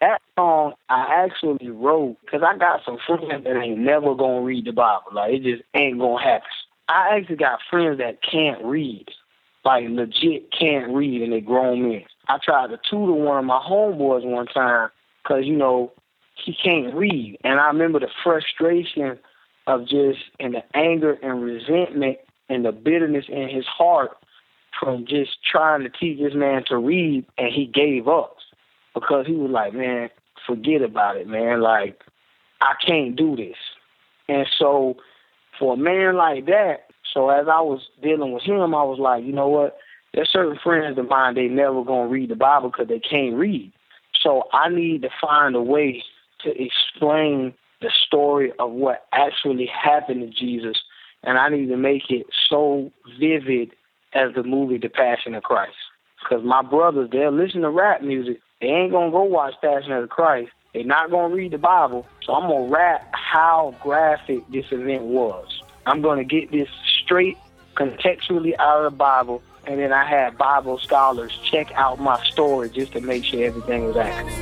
That 0.00 0.20
song 0.38 0.74
I 0.88 1.24
actually 1.24 1.70
wrote 1.70 2.18
because 2.24 2.42
I 2.46 2.56
got 2.56 2.80
some 2.84 2.98
friends 3.06 3.44
that 3.44 3.56
ain't 3.56 3.78
never 3.78 4.14
gonna 4.14 4.42
read 4.42 4.64
the 4.64 4.72
Bible. 4.72 5.10
Like 5.12 5.34
it 5.34 5.42
just 5.42 5.62
ain't 5.74 5.98
gonna 5.98 6.22
happen. 6.22 6.48
I 6.88 7.16
actually 7.16 7.36
got 7.36 7.58
friends 7.68 7.98
that 7.98 8.22
can't 8.22 8.64
read, 8.64 9.06
like 9.64 9.84
legit 9.88 10.50
can't 10.52 10.94
read, 10.94 11.22
and 11.22 11.32
they 11.32 11.40
grown 11.40 11.88
men. 11.88 12.04
I 12.28 12.38
tried 12.42 12.68
to 12.68 12.78
tutor 12.88 13.12
one 13.12 13.38
of 13.38 13.44
my 13.44 13.60
homeboys 13.60 14.24
one 14.24 14.46
time 14.46 14.90
because 15.22 15.44
you 15.44 15.56
know 15.56 15.92
he 16.44 16.54
can't 16.54 16.94
read, 16.94 17.38
and 17.44 17.60
I 17.60 17.66
remember 17.66 18.00
the 18.00 18.08
frustration 18.22 19.18
of 19.66 19.82
just 19.82 20.20
and 20.40 20.54
the 20.54 20.76
anger 20.76 21.18
and 21.22 21.42
resentment 21.42 22.18
and 22.48 22.64
the 22.64 22.72
bitterness 22.72 23.26
in 23.28 23.48
his 23.48 23.66
heart 23.66 24.16
from 24.78 25.06
just 25.06 25.42
trying 25.44 25.82
to 25.82 25.88
teach 25.88 26.18
this 26.18 26.34
man 26.34 26.64
to 26.68 26.78
read, 26.78 27.26
and 27.36 27.52
he 27.52 27.66
gave 27.66 28.08
up 28.08 28.36
because 28.94 29.26
he 29.26 29.34
was 29.34 29.50
like, 29.50 29.74
man, 29.74 30.08
forget 30.46 30.82
about 30.82 31.16
it, 31.16 31.26
man. 31.26 31.60
Like, 31.60 32.02
I 32.60 32.74
can't 32.84 33.16
do 33.16 33.36
this. 33.36 33.56
And 34.28 34.46
so, 34.58 34.96
for 35.58 35.74
a 35.74 35.76
man 35.76 36.16
like 36.16 36.46
that, 36.46 36.87
so 37.12 37.30
as 37.30 37.46
I 37.48 37.60
was 37.60 37.80
dealing 38.02 38.32
with 38.32 38.42
him, 38.42 38.74
I 38.74 38.82
was 38.82 38.98
like, 38.98 39.24
you 39.24 39.32
know 39.32 39.48
what? 39.48 39.78
There's 40.14 40.30
certain 40.30 40.58
friends 40.62 40.98
of 40.98 41.08
mine, 41.08 41.34
they 41.34 41.48
never 41.48 41.84
gonna 41.84 42.08
read 42.08 42.30
the 42.30 42.36
Bible 42.36 42.70
because 42.70 42.88
they 42.88 43.00
can't 43.00 43.36
read. 43.36 43.72
So 44.22 44.44
I 44.52 44.68
need 44.68 45.02
to 45.02 45.10
find 45.20 45.54
a 45.54 45.62
way 45.62 46.02
to 46.44 46.50
explain 46.50 47.54
the 47.80 47.90
story 48.06 48.52
of 48.58 48.72
what 48.72 49.06
actually 49.12 49.66
happened 49.66 50.20
to 50.20 50.28
Jesus, 50.28 50.76
and 51.22 51.38
I 51.38 51.48
need 51.48 51.68
to 51.68 51.76
make 51.76 52.10
it 52.10 52.26
so 52.48 52.90
vivid 53.20 53.72
as 54.14 54.34
the 54.34 54.42
movie 54.42 54.78
The 54.78 54.88
Passion 54.88 55.34
of 55.34 55.42
Christ. 55.42 55.76
Because 56.20 56.44
my 56.44 56.62
brothers, 56.62 57.10
they'll 57.12 57.30
listen 57.30 57.60
to 57.60 57.70
rap 57.70 58.02
music, 58.02 58.40
they 58.60 58.68
ain't 58.68 58.92
gonna 58.92 59.10
go 59.10 59.22
watch 59.22 59.54
Passion 59.62 59.92
of 59.92 60.02
the 60.02 60.08
Christ. 60.08 60.50
They're 60.74 60.84
not 60.84 61.10
gonna 61.10 61.34
read 61.34 61.52
the 61.52 61.58
Bible. 61.58 62.06
So 62.24 62.34
I'm 62.34 62.48
gonna 62.48 62.68
rap 62.68 63.08
how 63.12 63.74
graphic 63.82 64.40
this 64.50 64.66
event 64.70 65.04
was. 65.04 65.46
I'm 65.86 66.02
gonna 66.02 66.24
get 66.24 66.50
this 66.50 66.68
straight 67.08 67.38
contextually 67.74 68.54
out 68.58 68.84
of 68.84 68.92
the 68.92 68.96
Bible, 68.98 69.42
and 69.66 69.80
then 69.80 69.94
I 69.94 70.04
had 70.04 70.36
Bible 70.36 70.78
scholars 70.78 71.38
check 71.42 71.72
out 71.72 71.98
my 71.98 72.22
story 72.26 72.68
just 72.68 72.92
to 72.92 73.00
make 73.00 73.24
sure 73.24 73.42
everything 73.44 73.86
was 73.86 73.96
accurate. 73.96 74.38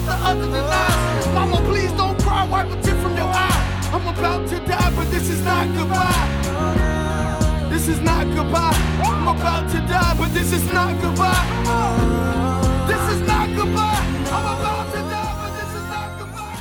But 0.00 0.06
the 0.06 0.26
other 0.26 0.46
denies. 0.46 1.26
Mama, 1.34 1.56
please 1.68 1.92
don't 1.92 2.18
cry, 2.22 2.46
wipe 2.46 2.70
a 2.70 2.82
tear 2.82 2.96
from 2.96 3.16
your 3.16 3.26
eye. 3.26 3.90
I'm 3.92 4.06
about 4.06 4.48
to 4.48 4.58
die, 4.60 4.92
but 4.96 5.10
this 5.10 5.28
is 5.28 5.44
not 5.44 5.66
goodbye. 5.76 7.68
This 7.70 7.88
is 7.88 8.00
not 8.00 8.26
goodbye. 8.34 8.74
I'm 9.02 9.28
about 9.28 9.70
to 9.70 9.78
die, 9.80 10.14
but 10.18 10.32
this 10.32 10.52
is 10.52 10.64
not 10.72 11.00
goodbye. 11.00 12.86
This 12.86 13.14
is 13.14 13.26
not 13.26 13.48
goodbye. 13.56 14.04
I'm 14.36 14.46
about 14.58 14.92
to 14.94 15.00
die, 15.00 15.34
but 15.42 15.52
this 15.58 15.74
is 15.74 15.86
not 15.88 16.18
goodbye. 16.18 16.60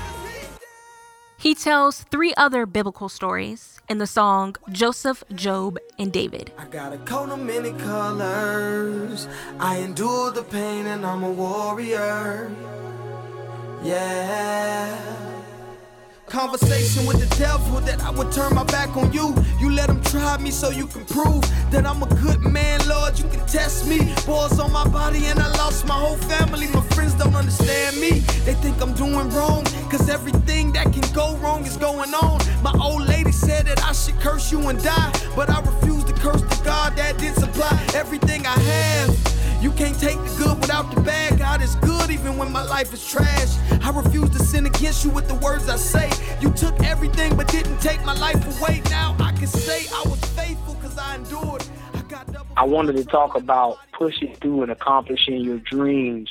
He 1.37 1.55
tells 1.55 2.03
three 2.03 2.33
other 2.35 2.65
biblical 2.65 3.09
stories 3.09 3.79
in 3.87 3.99
the 3.99 4.07
song 4.07 4.55
Joseph, 4.71 5.23
Job, 5.33 5.77
and 5.97 6.11
David. 6.11 6.51
I 6.57 6.65
got 6.65 6.93
a 6.93 6.97
coat 6.99 7.29
of 7.29 7.39
many 7.39 7.71
colors. 7.73 9.27
I 9.59 9.77
endure 9.77 10.31
the 10.31 10.43
pain 10.43 10.87
and 10.87 11.05
I'm 11.05 11.23
a 11.23 11.31
warrior. 11.31 12.51
Yeah. 13.83 15.19
Conversation 16.25 17.07
with 17.07 17.17
the 17.17 17.35
devil 17.37 17.79
that 17.81 18.03
I 18.03 18.11
would 18.11 18.31
turn 18.31 18.53
my 18.53 18.63
back 18.65 18.95
on 18.95 19.11
you. 19.11 19.33
You 19.59 19.71
let 19.71 19.89
him 19.89 20.01
try 20.03 20.37
me 20.37 20.51
so 20.51 20.69
you 20.69 20.85
can 20.85 21.05
prove 21.05 21.41
that 21.71 21.87
I'm 21.87 22.03
a 22.03 22.07
good 22.07 22.41
man, 22.41 22.81
Lord. 22.87 23.17
You 23.17 23.25
can 23.29 23.43
test 23.47 23.87
me. 23.87 24.13
Boils 24.27 24.59
on 24.59 24.71
my 24.71 24.87
body 24.89 25.25
and 25.25 25.39
I 25.39 25.47
lost 25.57 25.87
my 25.87 25.95
whole 25.95 26.17
family. 26.17 26.67
My 26.67 26.81
friends 26.89 27.15
don't 27.15 27.33
understand 27.33 27.99
me. 27.99 28.19
They 28.45 28.53
think 28.53 28.79
I'm 28.81 28.93
doing 28.93 29.29
wrong. 29.29 29.63
Cause 29.89 30.07
everything 30.09 30.71
that 30.73 30.93
can 30.93 31.11
go 31.13 31.35
wrong 31.37 31.65
is 31.65 31.77
going 31.77 32.13
on. 32.13 32.41
My 32.61 32.73
old 32.79 33.07
lady 33.07 33.31
said 33.31 33.65
that 33.67 33.83
I 33.83 33.93
should 33.93 34.19
curse 34.19 34.51
you 34.51 34.67
and 34.67 34.81
die. 34.83 35.11
But 35.35 35.49
I 35.49 35.61
refuse 35.61 36.03
to 36.03 36.13
curse 36.13 36.41
the 36.41 36.61
God 36.63 36.95
that 36.97 37.17
did 37.17 37.33
supply 37.35 37.71
everything 37.95 38.45
I 38.45 38.59
have. 38.59 39.28
You 39.61 39.71
can't 39.71 39.99
take 39.99 40.15
the 40.15 40.35
good 40.37 40.57
without 40.61 40.95
the 40.95 41.01
bad. 41.01 41.37
God 41.37 41.61
is 41.61 41.75
good 41.75 42.09
even 42.09 42.37
when 42.37 42.49
my 42.49 42.63
life 42.63 42.93
is 42.93 43.05
trash. 43.05 43.57
I 43.83 43.91
refuse 43.91 44.29
to 44.29 44.39
sin 44.39 44.65
against 44.65 45.03
you 45.03 45.11
with 45.11 45.27
the 45.27 45.35
words 45.35 45.67
I 45.67 45.75
say. 45.75 46.09
You 46.39 46.49
took 46.51 46.81
everything 46.81 47.35
but 47.35 47.49
didn't 47.49 47.79
take 47.79 48.03
my 48.05 48.13
life 48.13 48.41
away. 48.57 48.81
Now 48.89 49.17
I 49.19 49.33
can 49.33 49.47
say 49.47 49.85
I 49.93 50.03
was 50.07 50.23
faithful 50.33 50.75
because 50.75 50.97
I 50.97 51.15
endured. 51.15 51.65
I, 51.93 52.01
got 52.03 52.29
I 52.55 52.63
wanted 52.63 52.95
to 52.97 53.03
talk 53.03 53.35
about 53.35 53.79
pushing 53.91 54.33
through 54.35 54.63
and 54.63 54.71
accomplishing 54.71 55.41
your 55.41 55.57
dreams 55.57 56.29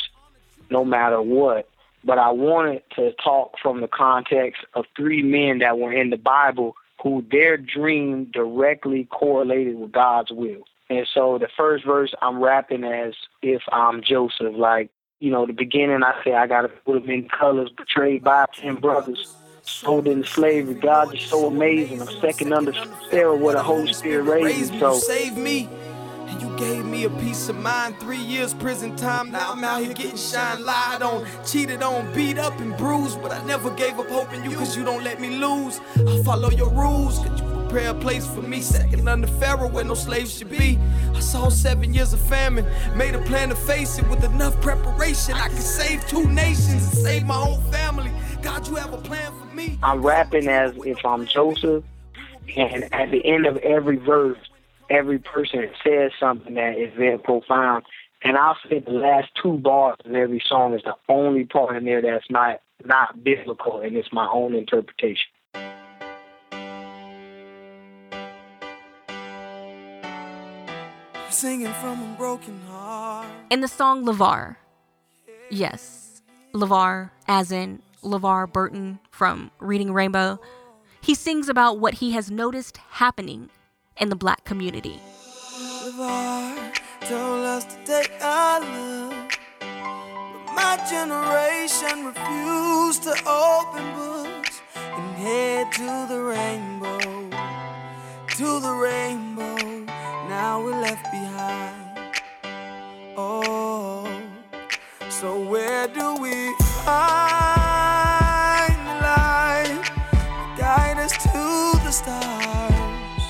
no 0.71 0.83
matter 0.83 1.21
what. 1.21 1.69
But 2.05 2.19
I 2.19 2.31
wanted 2.31 2.83
to 2.97 3.13
talk 3.23 3.59
from 3.63 3.83
the 3.83 3.89
context 3.89 4.65
of 4.73 4.87
three 4.97 5.23
men 5.23 5.59
that 5.59 5.79
were 5.79 5.93
in 5.93 6.09
the 6.09 6.17
Bible 6.17 6.77
who 7.03 7.23
their 7.31 7.59
dream 7.59 8.31
directly 8.33 9.05
correlated 9.05 9.79
with 9.79 9.93
God's 9.93 10.33
will. 10.33 10.65
And 10.91 11.07
so 11.13 11.39
the 11.39 11.49
first 11.57 11.85
verse 11.85 12.15
I'm 12.23 12.43
rapping 12.43 12.85
as 12.85 13.15
if 13.43 13.63
I'm 13.71 14.03
Joseph. 14.03 14.55
Like, 14.57 14.91
you 15.21 15.31
know, 15.31 15.47
the 15.47 15.53
beginning 15.53 16.03
I 16.03 16.23
say 16.25 16.35
I 16.35 16.47
gotta 16.47 16.69
put 16.69 17.03
them 17.03 17.11
in 17.11 17.29
colors, 17.29 17.71
betrayed 17.77 18.25
by 18.25 18.47
ten 18.55 18.77
brothers, 18.77 19.27
sold 19.63 20.07
into 20.07 20.27
slavery. 20.27 20.75
God 20.75 21.15
is 21.15 21.23
so 21.23 21.47
amazing. 21.47 22.01
I'm 22.01 22.21
second 22.21 22.53
under 22.53 22.73
Pharaoh 23.11 23.37
where 23.37 23.55
the 23.55 23.63
Holy 23.63 23.93
Spirit 23.93 24.23
raised 24.23 24.73
me. 24.73 24.81
So 24.81 24.95
save 24.95 25.37
me. 25.37 25.69
And 26.29 26.43
you 26.43 26.55
gave 26.59 26.85
me 26.85 27.05
a 27.05 27.11
peace 27.11 27.49
of 27.49 27.57
mind. 27.57 27.99
Three 28.01 28.19
years 28.19 28.53
prison 28.55 28.95
time. 28.97 29.31
Now 29.31 29.53
I'm 29.53 29.65
out 29.65 29.83
here 29.83 29.95
getting 29.95 30.17
shine 30.17 30.65
lied 30.65 31.01
on, 31.01 31.27
cheated 31.45 31.83
on, 31.83 32.13
beat 32.15 32.39
up 32.39 32.59
and 32.61 32.77
bruised. 32.77 33.23
But 33.23 33.33
I 33.33 33.43
never 33.45 33.71
gave 33.71 33.99
up 33.99 34.09
hope 34.09 34.33
in 34.35 34.45
you, 34.45 34.57
cause 34.57 34.77
you 34.77 34.85
don't 34.85 35.03
let 35.03 35.21
me 35.21 35.31
lose. 35.31 35.81
I 35.97 36.23
follow 36.25 36.51
your 36.51 36.71
rules, 36.71 37.19
cause 37.19 37.41
you 37.41 37.58
prepare 37.69 37.91
a 37.91 37.95
place 37.95 38.27
for 38.27 38.43
me. 38.43 38.61
Second 38.61 39.09
under 39.09 39.27
Pharaoh 39.27 39.69
where 39.69 39.85
no 39.85 39.95
slaves 39.95 40.37
should 40.39 40.51
be. 40.51 40.79
I 41.15 41.21
saw 41.21 41.49
seven 41.49 41.93
years 41.93 42.13
of 42.13 42.21
famine, 42.21 42.67
made 42.97 43.15
a 43.15 43.23
plan 43.23 43.51
to 43.51 43.55
face 43.55 43.99
it 43.99 44.09
with 44.09 44.25
enough 44.25 44.61
preparation. 44.61 45.35
I 45.35 45.49
could 45.49 45.59
save 45.59 46.07
two 46.09 46.27
nations 46.29 46.73
and 46.73 46.83
save 46.83 47.27
my 47.27 47.35
whole 47.35 47.61
family. 47.73 48.11
God, 48.43 48.67
you 48.69 48.77
have 48.77 48.93
a 48.93 48.99
plan 48.99 49.33
for 49.39 49.55
me. 49.55 49.79
I'm 49.83 50.03
rapping 50.03 50.49
as 50.49 50.73
if 50.85 51.05
I'm 51.05 51.27
Joseph, 51.27 51.85
and 52.57 52.93
at 52.95 53.11
the 53.11 53.25
end 53.25 53.47
of 53.47 53.57
every 53.59 53.97
verse, 53.97 54.39
every 54.89 55.19
person 55.19 55.69
says 55.85 56.13
something 56.19 56.55
that 56.55 56.79
is 56.79 56.93
very 56.97 57.19
profound. 57.19 57.85
And 58.23 58.37
I'll 58.37 58.57
say 58.69 58.81
the 58.81 58.91
last 58.91 59.29
two 59.41 59.59
bars 59.59 59.97
of 60.05 60.15
every 60.15 60.43
song 60.47 60.75
is 60.75 60.83
the 60.83 60.97
only 61.09 61.45
part 61.45 61.77
in 61.77 61.85
there 61.85 62.03
that's 62.03 62.31
not 62.31 62.61
not 62.85 63.23
biblical, 63.25 63.81
and 63.81 63.97
it's 63.97 64.13
my 64.13 64.29
own 64.33 64.55
interpretation. 64.55 65.27
Singing 71.31 71.73
from 71.75 72.01
a 72.01 72.17
broken 72.17 72.61
heart. 72.69 73.27
In 73.51 73.61
the 73.61 73.69
song 73.69 74.05
LeVar, 74.05 74.57
yes, 75.51 76.23
LeVar, 76.55 77.11
as 77.27 77.53
in 77.53 77.83
LeVar 78.03 78.53
Burton 78.53 78.99
from 79.11 79.51
Reading 79.59 79.93
Rainbow, 79.93 80.41
he 81.01 81.15
sings 81.15 81.49
about 81.49 81.79
what 81.79 81.95
he 81.95 82.13
has 82.13 82.31
noticed 82.31 82.79
happening 82.91 83.51
in 83.99 84.09
the 84.09 84.17
black 84.17 84.45
community. 84.45 85.01
LeVar 85.85 86.75
told 87.01 87.45
us 87.45 87.65
to 87.65 87.77
take 87.85 88.13
our 88.23 88.61
but 88.61 90.55
my 90.55 90.77
generation 90.89 92.07
refused 92.07 93.03
to 93.05 93.11
open 93.27 93.95
books 93.95 94.61
and 94.75 95.17
head 95.17 95.73
to 95.73 96.07
the 96.09 96.21
rainbow 96.21 96.99
to 98.39 98.61
the 98.61 98.73
rainbow. 98.73 99.68
Now 100.59 100.65
we're 100.65 100.81
left 100.81 101.05
behind. 101.13 102.11
Oh, 103.17 104.11
so 105.09 105.41
where 105.49 105.87
do 105.87 106.17
we 106.21 106.53
find 106.83 108.75
the 108.89 108.95
light? 109.07 109.91
Guide 110.59 110.99
us 110.99 111.13
to 111.13 111.79
the 111.85 111.93
stars. 111.93 113.23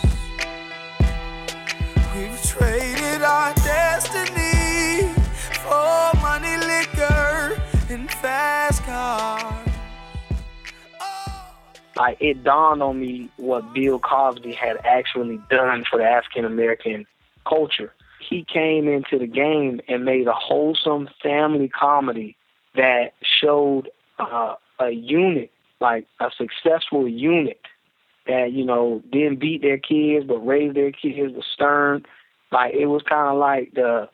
We've 2.16 2.42
traded 2.44 3.20
our 3.22 3.52
destiny 3.56 5.12
for 5.66 6.10
money, 6.22 6.56
liquor, 6.56 7.60
and 7.90 8.10
fast 8.10 8.82
cars. 8.84 9.68
Oh. 10.98 11.54
like 11.98 12.16
it 12.20 12.42
dawned 12.42 12.82
on 12.82 12.98
me 12.98 13.28
what 13.36 13.74
Bill 13.74 13.98
Cosby 13.98 14.52
had 14.52 14.78
actually 14.82 15.38
done 15.50 15.84
for 15.90 15.98
the 15.98 16.06
African 16.06 16.46
American 16.46 17.06
culture. 17.48 17.92
He 18.28 18.44
came 18.44 18.88
into 18.88 19.18
the 19.18 19.26
game 19.26 19.80
and 19.88 20.04
made 20.04 20.26
a 20.26 20.32
wholesome 20.32 21.08
family 21.22 21.68
comedy 21.68 22.36
that 22.74 23.12
showed 23.22 23.88
uh, 24.18 24.54
a 24.80 24.90
unit, 24.90 25.50
like 25.80 26.06
a 26.20 26.30
successful 26.36 27.08
unit 27.08 27.60
that 28.26 28.52
you 28.52 28.64
know 28.64 29.02
didn't 29.10 29.40
beat 29.40 29.62
their 29.62 29.78
kids 29.78 30.26
but 30.26 30.38
raised 30.38 30.76
their 30.76 30.92
kids 30.92 31.34
with 31.34 31.44
stern. 31.54 32.04
Like 32.52 32.74
it 32.74 32.86
was 32.86 33.02
kind 33.08 33.28
of 33.32 33.38
like 33.38 33.72
the 33.74 34.08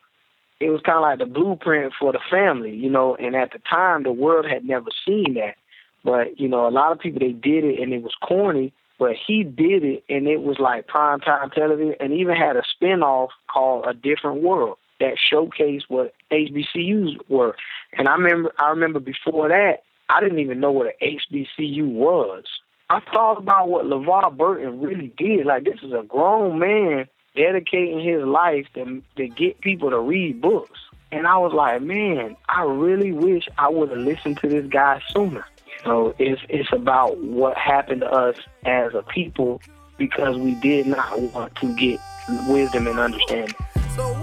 it 0.59 0.69
was 0.69 0.81
kind 0.85 0.97
of 0.97 1.01
like 1.01 1.19
the 1.19 1.25
blueprint 1.25 1.93
for 1.99 2.11
the 2.11 2.19
family, 2.31 2.71
you 2.71 2.89
know. 2.89 3.15
And 3.15 3.35
at 3.35 3.51
the 3.51 3.59
time, 3.69 4.03
the 4.03 4.11
world 4.11 4.45
had 4.45 4.63
never 4.63 4.89
seen 5.05 5.33
that. 5.35 5.55
But 6.03 6.39
you 6.39 6.47
know, 6.47 6.67
a 6.67 6.69
lot 6.69 6.91
of 6.91 6.99
people 6.99 7.19
they 7.19 7.33
did 7.33 7.63
it 7.65 7.79
and 7.79 7.93
it 7.93 8.01
was 8.01 8.15
corny, 8.21 8.73
but 8.97 9.15
he 9.27 9.43
did 9.43 9.83
it 9.83 10.03
and 10.09 10.27
it 10.27 10.41
was 10.41 10.59
like 10.59 10.87
prime 10.87 11.19
time 11.19 11.49
television, 11.49 11.95
and 11.99 12.13
even 12.13 12.35
had 12.35 12.55
a 12.55 12.63
spinoff 12.63 13.29
called 13.51 13.85
A 13.87 13.93
Different 13.93 14.41
World 14.41 14.77
that 14.99 15.15
showcased 15.31 15.83
what 15.87 16.13
HBCUs 16.31 17.17
were. 17.29 17.55
And 17.97 18.07
I 18.07 18.15
remember, 18.15 18.53
I 18.57 18.69
remember 18.69 18.99
before 18.99 19.49
that, 19.49 19.83
I 20.09 20.21
didn't 20.21 20.39
even 20.39 20.59
know 20.59 20.71
what 20.71 20.87
an 20.87 21.17
HBCU 21.31 21.91
was. 21.91 22.45
I 22.89 22.99
thought 22.99 23.37
about 23.39 23.69
what 23.69 23.85
LeVar 23.85 24.37
Burton 24.37 24.79
really 24.79 25.11
did. 25.17 25.45
Like 25.45 25.63
this 25.63 25.81
is 25.81 25.91
a 25.91 26.03
grown 26.03 26.59
man 26.59 27.07
dedicating 27.35 27.99
his 27.99 28.23
life 28.23 28.67
to 28.75 29.01
to 29.17 29.27
get 29.27 29.61
people 29.61 29.89
to 29.89 29.99
read 29.99 30.41
books. 30.41 30.79
And 31.11 31.27
I 31.27 31.37
was 31.37 31.53
like, 31.53 31.81
man, 31.81 32.35
I 32.49 32.63
really 32.63 33.11
wish 33.11 33.47
I 33.57 33.69
would 33.69 33.89
have 33.89 33.99
listened 33.99 34.37
to 34.39 34.49
this 34.49 34.65
guy 34.67 35.01
sooner. 35.13 35.45
You 35.83 35.91
know, 35.91 36.15
it's 36.17 36.41
it's 36.49 36.71
about 36.71 37.17
what 37.17 37.57
happened 37.57 38.01
to 38.01 38.11
us 38.11 38.37
as 38.65 38.93
a 38.93 39.03
people 39.03 39.61
because 39.97 40.37
we 40.37 40.55
did 40.55 40.87
not 40.87 41.19
want 41.21 41.55
to 41.57 41.75
get 41.75 41.99
wisdom 42.47 42.87
and 42.87 42.99
understanding. 42.99 43.55
So 43.95 44.13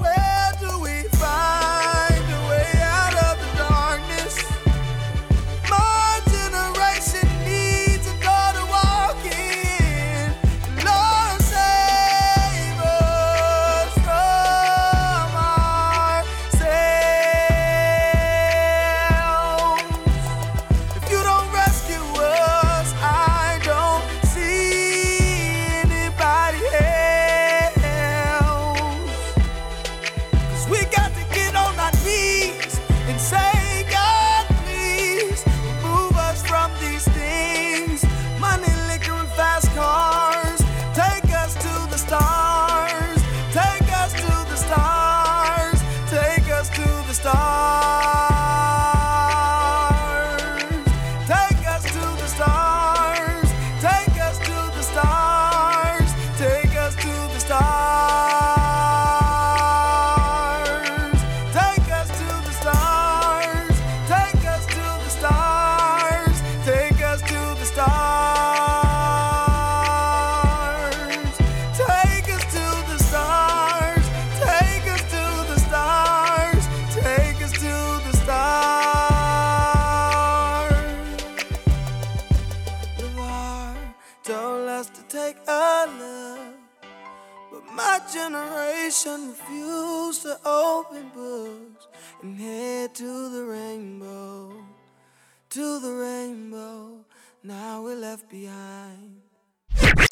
left 98.13 98.29
behind. 98.29 99.23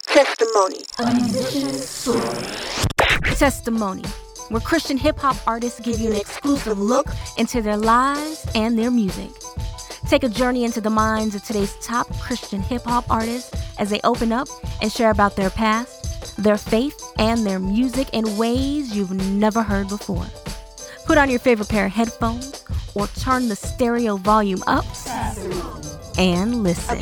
Testimony. 0.06 0.78
Testimony, 3.36 4.04
where 4.48 4.60
Christian 4.62 4.96
hip 4.96 5.18
hop 5.18 5.36
artists 5.46 5.80
give 5.80 6.00
you 6.00 6.10
an 6.10 6.16
exclusive 6.16 6.78
look 6.78 7.08
into 7.36 7.60
their 7.60 7.76
lives 7.76 8.46
and 8.54 8.78
their 8.78 8.90
music. 8.90 9.28
Take 10.08 10.24
a 10.24 10.30
journey 10.30 10.64
into 10.64 10.80
the 10.80 10.88
minds 10.88 11.34
of 11.34 11.44
today's 11.44 11.76
top 11.82 12.06
Christian 12.20 12.62
hip 12.62 12.84
hop 12.84 13.04
artists 13.10 13.52
as 13.78 13.90
they 13.90 14.00
open 14.02 14.32
up 14.32 14.48
and 14.80 14.90
share 14.90 15.10
about 15.10 15.36
their 15.36 15.50
past, 15.50 16.42
their 16.42 16.56
faith, 16.56 16.98
and 17.18 17.44
their 17.46 17.58
music 17.58 18.08
in 18.14 18.38
ways 18.38 18.96
you've 18.96 19.12
never 19.12 19.62
heard 19.62 19.90
before. 19.90 20.24
Put 21.04 21.18
on 21.18 21.28
your 21.28 21.40
favorite 21.40 21.68
pair 21.68 21.84
of 21.84 21.92
headphones 21.92 22.64
or 22.94 23.08
turn 23.08 23.48
the 23.48 23.56
stereo 23.56 24.16
volume 24.16 24.62
up 24.66 24.86
and 26.20 26.62
listen. 26.62 26.98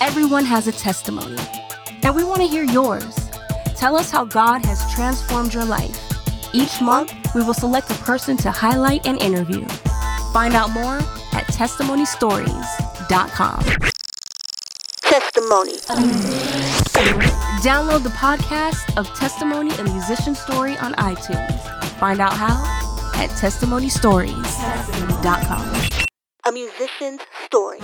Everyone 0.00 0.44
has 0.44 0.66
a 0.66 0.72
testimony, 0.72 1.38
and 2.02 2.16
we 2.16 2.24
want 2.24 2.38
to 2.38 2.48
hear 2.48 2.64
yours. 2.64 3.16
Tell 3.76 3.94
us 3.96 4.10
how 4.10 4.24
God 4.24 4.64
has 4.64 4.92
transformed 4.92 5.54
your 5.54 5.64
life. 5.64 5.96
Each 6.52 6.80
month, 6.80 7.14
we 7.32 7.44
will 7.44 7.54
select 7.54 7.88
a 7.92 7.94
person 7.94 8.36
to 8.38 8.50
highlight 8.50 9.06
and 9.06 9.22
interview. 9.22 9.64
Find 10.32 10.54
out 10.54 10.70
more 10.70 10.96
at 11.32 11.46
testimonystories.com. 11.46 13.62
Testimony. 15.02 15.76
Download 17.62 18.02
the 18.02 18.10
podcast 18.10 18.98
of 18.98 19.06
Testimony 19.14 19.70
a 19.76 19.84
Musician 19.84 20.34
Story 20.34 20.76
on 20.78 20.94
iTunes. 20.94 21.60
Find 21.98 22.20
out 22.20 22.32
how 22.32 22.87
at 23.18 23.30
testimonystories.com. 23.30 25.64
A 26.46 26.52
musician's 26.52 27.20
story. 27.44 27.80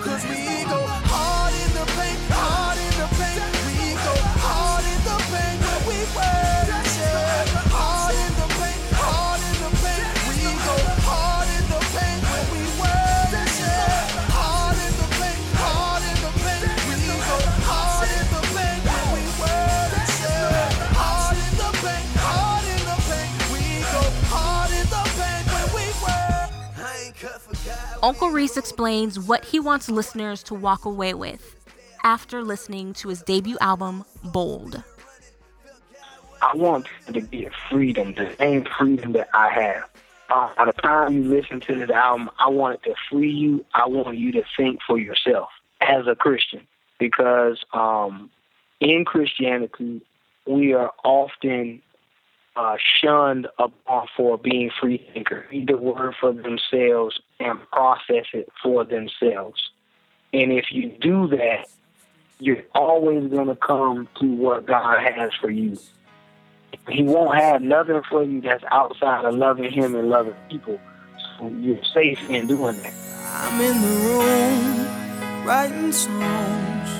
Uncle 28.05 28.29
Reece 28.29 28.59
explains 28.59 29.19
what 29.19 29.47
he 29.47 29.59
wants 29.59 29.89
listeners 29.89 30.43
to 30.43 30.53
walk 30.53 30.85
away 30.85 31.15
with 31.15 31.57
after 32.05 32.43
listening 32.43 32.93
to 32.93 33.09
his 33.09 33.23
debut 33.23 33.57
album, 33.63 34.05
Bold. 34.23 34.83
I 36.43 36.55
want 36.55 36.87
to 37.07 37.21
get 37.23 37.51
freedom, 37.71 38.13
the 38.13 38.31
same 38.39 38.67
freedom 38.77 39.13
that 39.13 39.31
I 39.33 39.49
have. 39.49 39.85
Uh, 40.29 40.51
by 40.55 40.67
the 40.67 40.73
time 40.73 41.15
you 41.15 41.25
listen 41.25 41.61
to 41.61 41.75
this 41.77 41.89
album, 41.89 42.29
I 42.39 42.51
want 42.51 42.75
it 42.75 42.91
to 42.91 42.95
free 43.09 43.31
you. 43.31 43.65
I 43.73 43.89
want 43.89 44.19
you 44.19 44.33
to 44.33 44.43
think 44.55 44.81
for 44.87 44.99
yourself 44.99 45.49
as 45.81 46.07
a 46.07 46.15
Christian. 46.15 46.67
because 46.99 47.65
um, 47.73 48.31
in 48.81 49.07
Christianity 49.07 50.03
we 50.47 50.75
are 50.75 50.93
often 51.05 51.81
uh, 52.57 52.77
shunned 53.01 53.49
upon 53.59 54.07
for 54.17 54.39
being 54.39 54.71
free 54.81 55.07
thinkers, 55.13 55.47
read 55.51 55.69
the 55.69 55.77
word 55.77 56.15
for 56.21 56.33
themselves 56.33 57.21
and 57.41 57.59
process 57.71 58.27
it 58.33 58.49
for 58.63 58.85
themselves. 58.85 59.71
And 60.33 60.53
if 60.53 60.67
you 60.71 60.91
do 61.01 61.29
that, 61.29 61.69
you're 62.39 62.65
always 62.75 63.31
going 63.31 63.49
to 63.49 63.57
come 63.57 64.09
to 64.21 64.27
what 64.27 64.67
God 64.67 64.99
has 65.01 65.33
for 65.41 65.51
you. 65.51 65.79
He 66.89 67.03
won't 67.03 67.37
have 67.39 67.63
nothing 67.63 68.03
for 68.09 68.25
you 68.25 68.41
that's 68.41 68.65
outside 68.71 69.25
of 69.25 69.35
loving 69.35 69.71
Him 69.71 69.95
and 69.95 70.09
loving 70.09 70.35
people. 70.51 70.79
So 71.39 71.49
you're 71.49 71.83
safe 71.93 72.19
in 72.29 72.47
doing 72.47 72.77
that. 72.83 72.93
I'm 73.27 73.61
in 73.61 73.81
the 73.81 73.89
room 74.09 75.47
writing 75.47 75.93
songs, 75.93 76.91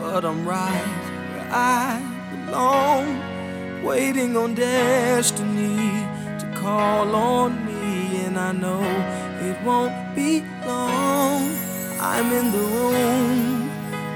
but 0.00 0.24
I'm 0.24 0.46
right 0.46 0.86
where 1.32 1.48
I 1.50 2.46
belong, 2.46 3.37
waiting 3.82 4.36
on 4.36 4.54
destiny 4.54 5.76
to 6.38 6.52
call 6.60 7.14
on 7.14 7.64
me, 7.66 8.24
and 8.24 8.38
I 8.38 8.52
know 8.52 8.82
it 9.40 9.62
won't 9.64 10.14
be 10.14 10.42
long. 10.66 11.56
I'm 12.00 12.32
in 12.32 12.52
the 12.52 12.58
room 12.58 13.70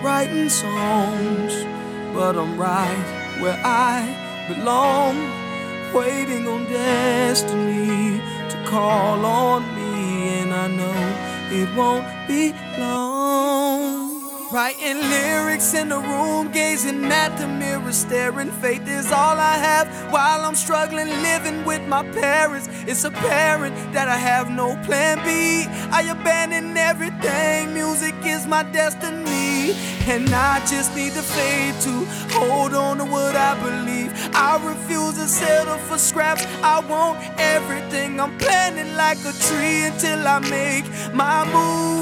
writing 0.04 0.48
songs, 0.48 1.54
but 2.14 2.36
I'm 2.36 2.58
right 2.58 3.38
where 3.40 3.60
I 3.64 3.96
belong, 4.48 5.16
waiting 5.94 6.46
on 6.46 6.64
destiny 6.64 8.20
to 8.50 8.64
call 8.66 9.24
on 9.24 9.62
me, 9.74 10.40
and 10.40 10.52
I 10.52 10.66
know 10.68 10.98
it 11.50 11.74
won't 11.76 12.06
be 12.28 12.52
long. 12.78 13.21
Writing 14.52 14.98
lyrics 14.98 15.72
in 15.72 15.88
the 15.88 15.98
room, 15.98 16.52
gazing 16.52 17.06
at 17.06 17.34
the 17.38 17.48
mirror, 17.48 17.90
staring. 17.90 18.50
Faith 18.50 18.86
is 18.86 19.10
all 19.10 19.38
I 19.38 19.56
have 19.56 19.88
while 20.12 20.42
I'm 20.42 20.54
struggling, 20.54 21.08
living 21.22 21.64
with 21.64 21.80
my 21.88 22.02
parents. 22.10 22.68
It's 22.86 23.02
apparent 23.04 23.74
that 23.94 24.08
I 24.08 24.18
have 24.18 24.50
no 24.50 24.76
plan 24.84 25.16
B. 25.24 25.64
I 25.90 26.02
abandon 26.02 26.76
everything, 26.76 27.72
music 27.72 28.14
is 28.26 28.46
my 28.46 28.62
destiny. 28.64 29.72
And 30.06 30.28
I 30.34 30.58
just 30.66 30.94
need 30.94 31.12
the 31.12 31.22
faith 31.22 31.82
to 31.84 32.04
hold 32.38 32.74
on 32.74 32.98
to 32.98 33.06
what 33.06 33.34
I 33.34 33.54
believe. 33.62 34.12
I 34.34 34.60
refuse 34.62 35.16
to 35.16 35.28
settle 35.28 35.78
for 35.78 35.96
scraps. 35.96 36.44
I 36.62 36.80
want 36.80 37.18
everything. 37.38 38.20
I'm 38.20 38.36
planting 38.36 38.94
like 38.96 39.20
a 39.20 39.32
tree 39.48 39.84
until 39.84 40.28
I 40.28 40.40
make 40.40 40.84
my 41.14 41.50
move. 41.50 42.01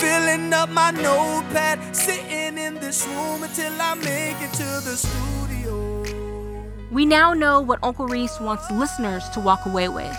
Filling 0.00 0.50
up 0.54 0.70
my 0.70 0.90
notepad, 0.92 1.94
sitting 1.94 2.56
in 2.56 2.76
this 2.76 3.06
room 3.06 3.42
until 3.42 3.72
I 3.78 3.92
make 3.96 4.40
it 4.40 4.50
to 4.54 4.64
the 4.82 4.96
studio. 4.96 6.64
We 6.90 7.04
now 7.04 7.34
know 7.34 7.60
what 7.60 7.80
Uncle 7.82 8.06
Reece 8.06 8.40
wants 8.40 8.70
listeners 8.70 9.28
to 9.34 9.40
walk 9.40 9.66
away 9.66 9.90
with, 9.90 10.16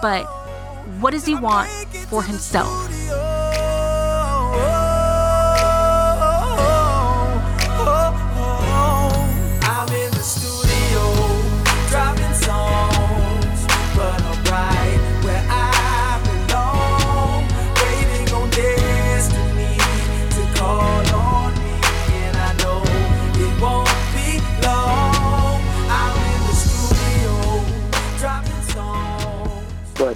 but 0.00 0.24
what 1.00 1.10
does 1.10 1.26
he 1.26 1.34
want 1.34 1.68
for 2.08 2.22
himself? 2.22 2.70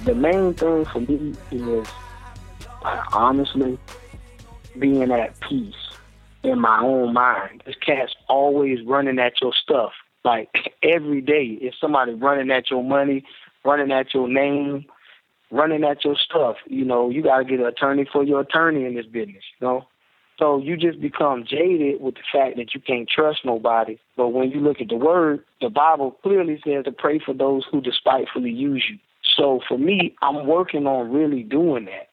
The 0.09 0.15
main 0.15 0.55
thing 0.55 0.85
for 0.85 1.01
me 1.01 1.35
is 1.51 1.87
honestly 3.13 3.77
being 4.79 5.11
at 5.11 5.39
peace 5.41 5.75
in 6.41 6.59
my 6.59 6.81
own 6.81 7.13
mind. 7.13 7.61
This 7.67 7.75
cat's 7.75 8.15
always 8.27 8.79
running 8.87 9.19
at 9.19 9.33
your 9.39 9.53
stuff. 9.53 9.91
Like 10.25 10.73
every 10.81 11.21
day, 11.21 11.59
if 11.61 11.75
somebody 11.79 12.15
running 12.15 12.49
at 12.49 12.71
your 12.71 12.83
money, 12.83 13.23
running 13.63 13.91
at 13.91 14.11
your 14.11 14.27
name, 14.27 14.85
running 15.51 15.83
at 15.83 16.03
your 16.03 16.15
stuff, 16.15 16.55
you 16.65 16.85
know, 16.85 17.11
you 17.11 17.21
got 17.21 17.37
to 17.37 17.43
get 17.43 17.59
an 17.59 17.67
attorney 17.67 18.07
for 18.11 18.23
your 18.23 18.39
attorney 18.41 18.85
in 18.85 18.95
this 18.95 19.05
business, 19.05 19.43
you 19.61 19.67
know? 19.67 19.85
So 20.39 20.57
you 20.57 20.75
just 20.75 20.99
become 20.99 21.45
jaded 21.47 22.01
with 22.01 22.15
the 22.15 22.21
fact 22.33 22.57
that 22.57 22.73
you 22.73 22.81
can't 22.81 23.07
trust 23.07 23.45
nobody. 23.45 23.99
But 24.17 24.29
when 24.29 24.49
you 24.49 24.59
look 24.59 24.81
at 24.81 24.87
the 24.87 24.95
word, 24.95 25.43
the 25.61 25.69
Bible 25.69 26.17
clearly 26.23 26.59
says 26.65 26.85
to 26.85 26.91
pray 26.91 27.19
for 27.23 27.35
those 27.35 27.63
who 27.71 27.79
despitefully 27.79 28.49
use 28.49 28.83
you. 28.89 28.97
So 29.39 29.61
for 29.69 29.77
me, 29.77 30.15
I'm 30.21 30.45
working 30.45 30.85
on 30.85 31.11
really 31.11 31.43
doing 31.43 31.85
that 31.85 32.09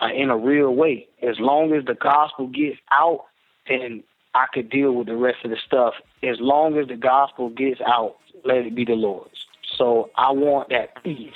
uh, 0.00 0.08
in 0.08 0.30
a 0.30 0.36
real 0.36 0.74
way. 0.74 1.06
As 1.22 1.38
long 1.38 1.74
as 1.74 1.84
the 1.84 1.94
gospel 1.94 2.46
gets 2.46 2.78
out, 2.90 3.26
then 3.68 4.02
I 4.34 4.46
could 4.52 4.70
deal 4.70 4.92
with 4.92 5.06
the 5.06 5.16
rest 5.16 5.44
of 5.44 5.50
the 5.50 5.58
stuff. 5.58 5.92
As 6.22 6.40
long 6.40 6.78
as 6.78 6.88
the 6.88 6.96
gospel 6.96 7.50
gets 7.50 7.82
out, 7.82 8.16
let 8.44 8.66
it 8.66 8.74
be 8.74 8.86
the 8.86 8.94
Lord's. 8.94 9.46
So 9.76 10.10
I 10.16 10.32
want 10.32 10.70
that 10.70 11.02
peace, 11.02 11.32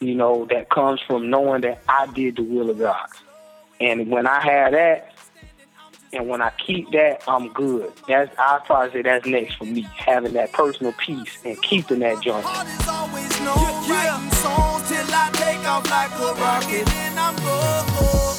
you 0.00 0.14
know, 0.14 0.46
that 0.50 0.68
comes 0.68 1.00
from 1.06 1.30
knowing 1.30 1.62
that 1.62 1.80
I 1.88 2.06
did 2.08 2.36
the 2.36 2.42
will 2.42 2.68
of 2.68 2.78
God. 2.78 3.08
And 3.80 4.10
when 4.10 4.26
I 4.26 4.40
have 4.40 4.72
that, 4.72 5.14
and 6.12 6.28
when 6.28 6.42
I 6.42 6.50
keep 6.50 6.90
that, 6.90 7.22
I'm 7.26 7.52
good. 7.52 7.92
That's 8.08 8.36
I 8.36 8.60
probably 8.66 8.92
say 8.92 9.02
that's 9.02 9.26
next 9.26 9.56
for 9.56 9.64
me, 9.64 9.82
having 9.96 10.32
that 10.34 10.52
personal 10.52 10.92
peace 10.92 11.38
and 11.44 11.60
keeping 11.62 12.00
that 12.00 12.20
joint. 12.20 12.44
Writing 14.00 14.30
songs 14.30 14.88
till 14.88 15.14
I 15.14 15.30
take 15.34 15.66
off 15.68 15.90
like 15.90 16.10
a 16.12 16.32
rocket. 16.40 16.88
And 16.94 17.18
I'm 17.18 17.36
go. 17.36 18.29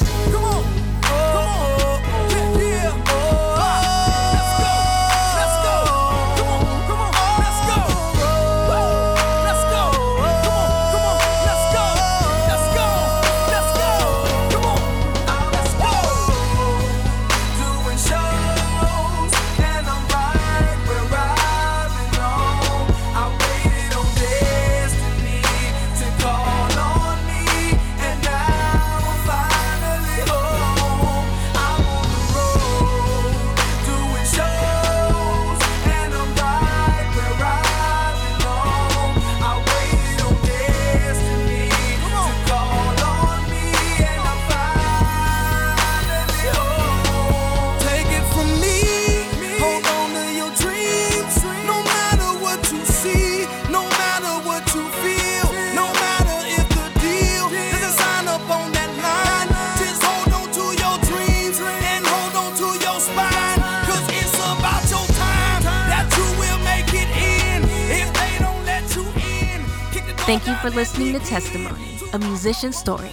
Thank 70.32 70.46
you 70.46 70.54
for 70.54 70.70
listening 70.70 71.12
to 71.12 71.18
Testimony, 71.18 71.98
a 72.14 72.18
musician's 72.18 72.78
story. 72.78 73.12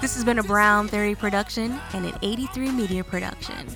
This 0.00 0.14
has 0.14 0.24
been 0.24 0.38
a 0.38 0.42
Brown 0.44 0.86
Theory 0.86 1.16
production 1.16 1.80
and 1.94 2.06
an 2.06 2.12
83 2.22 2.70
Media 2.70 3.02
production. 3.02 3.66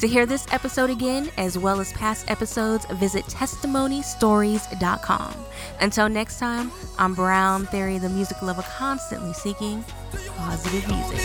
To 0.00 0.08
hear 0.08 0.24
this 0.24 0.46
episode 0.50 0.88
again, 0.88 1.28
as 1.36 1.58
well 1.58 1.78
as 1.78 1.92
past 1.92 2.30
episodes, 2.30 2.86
visit 2.92 3.26
testimonystories.com. 3.26 5.34
Until 5.82 6.08
next 6.08 6.38
time, 6.38 6.72
I'm 6.98 7.14
Brown 7.14 7.66
Theory, 7.66 7.98
the 7.98 8.08
music 8.08 8.40
lover 8.40 8.62
constantly 8.62 9.34
seeking 9.34 9.84
positive 10.38 10.88
music. 10.88 11.18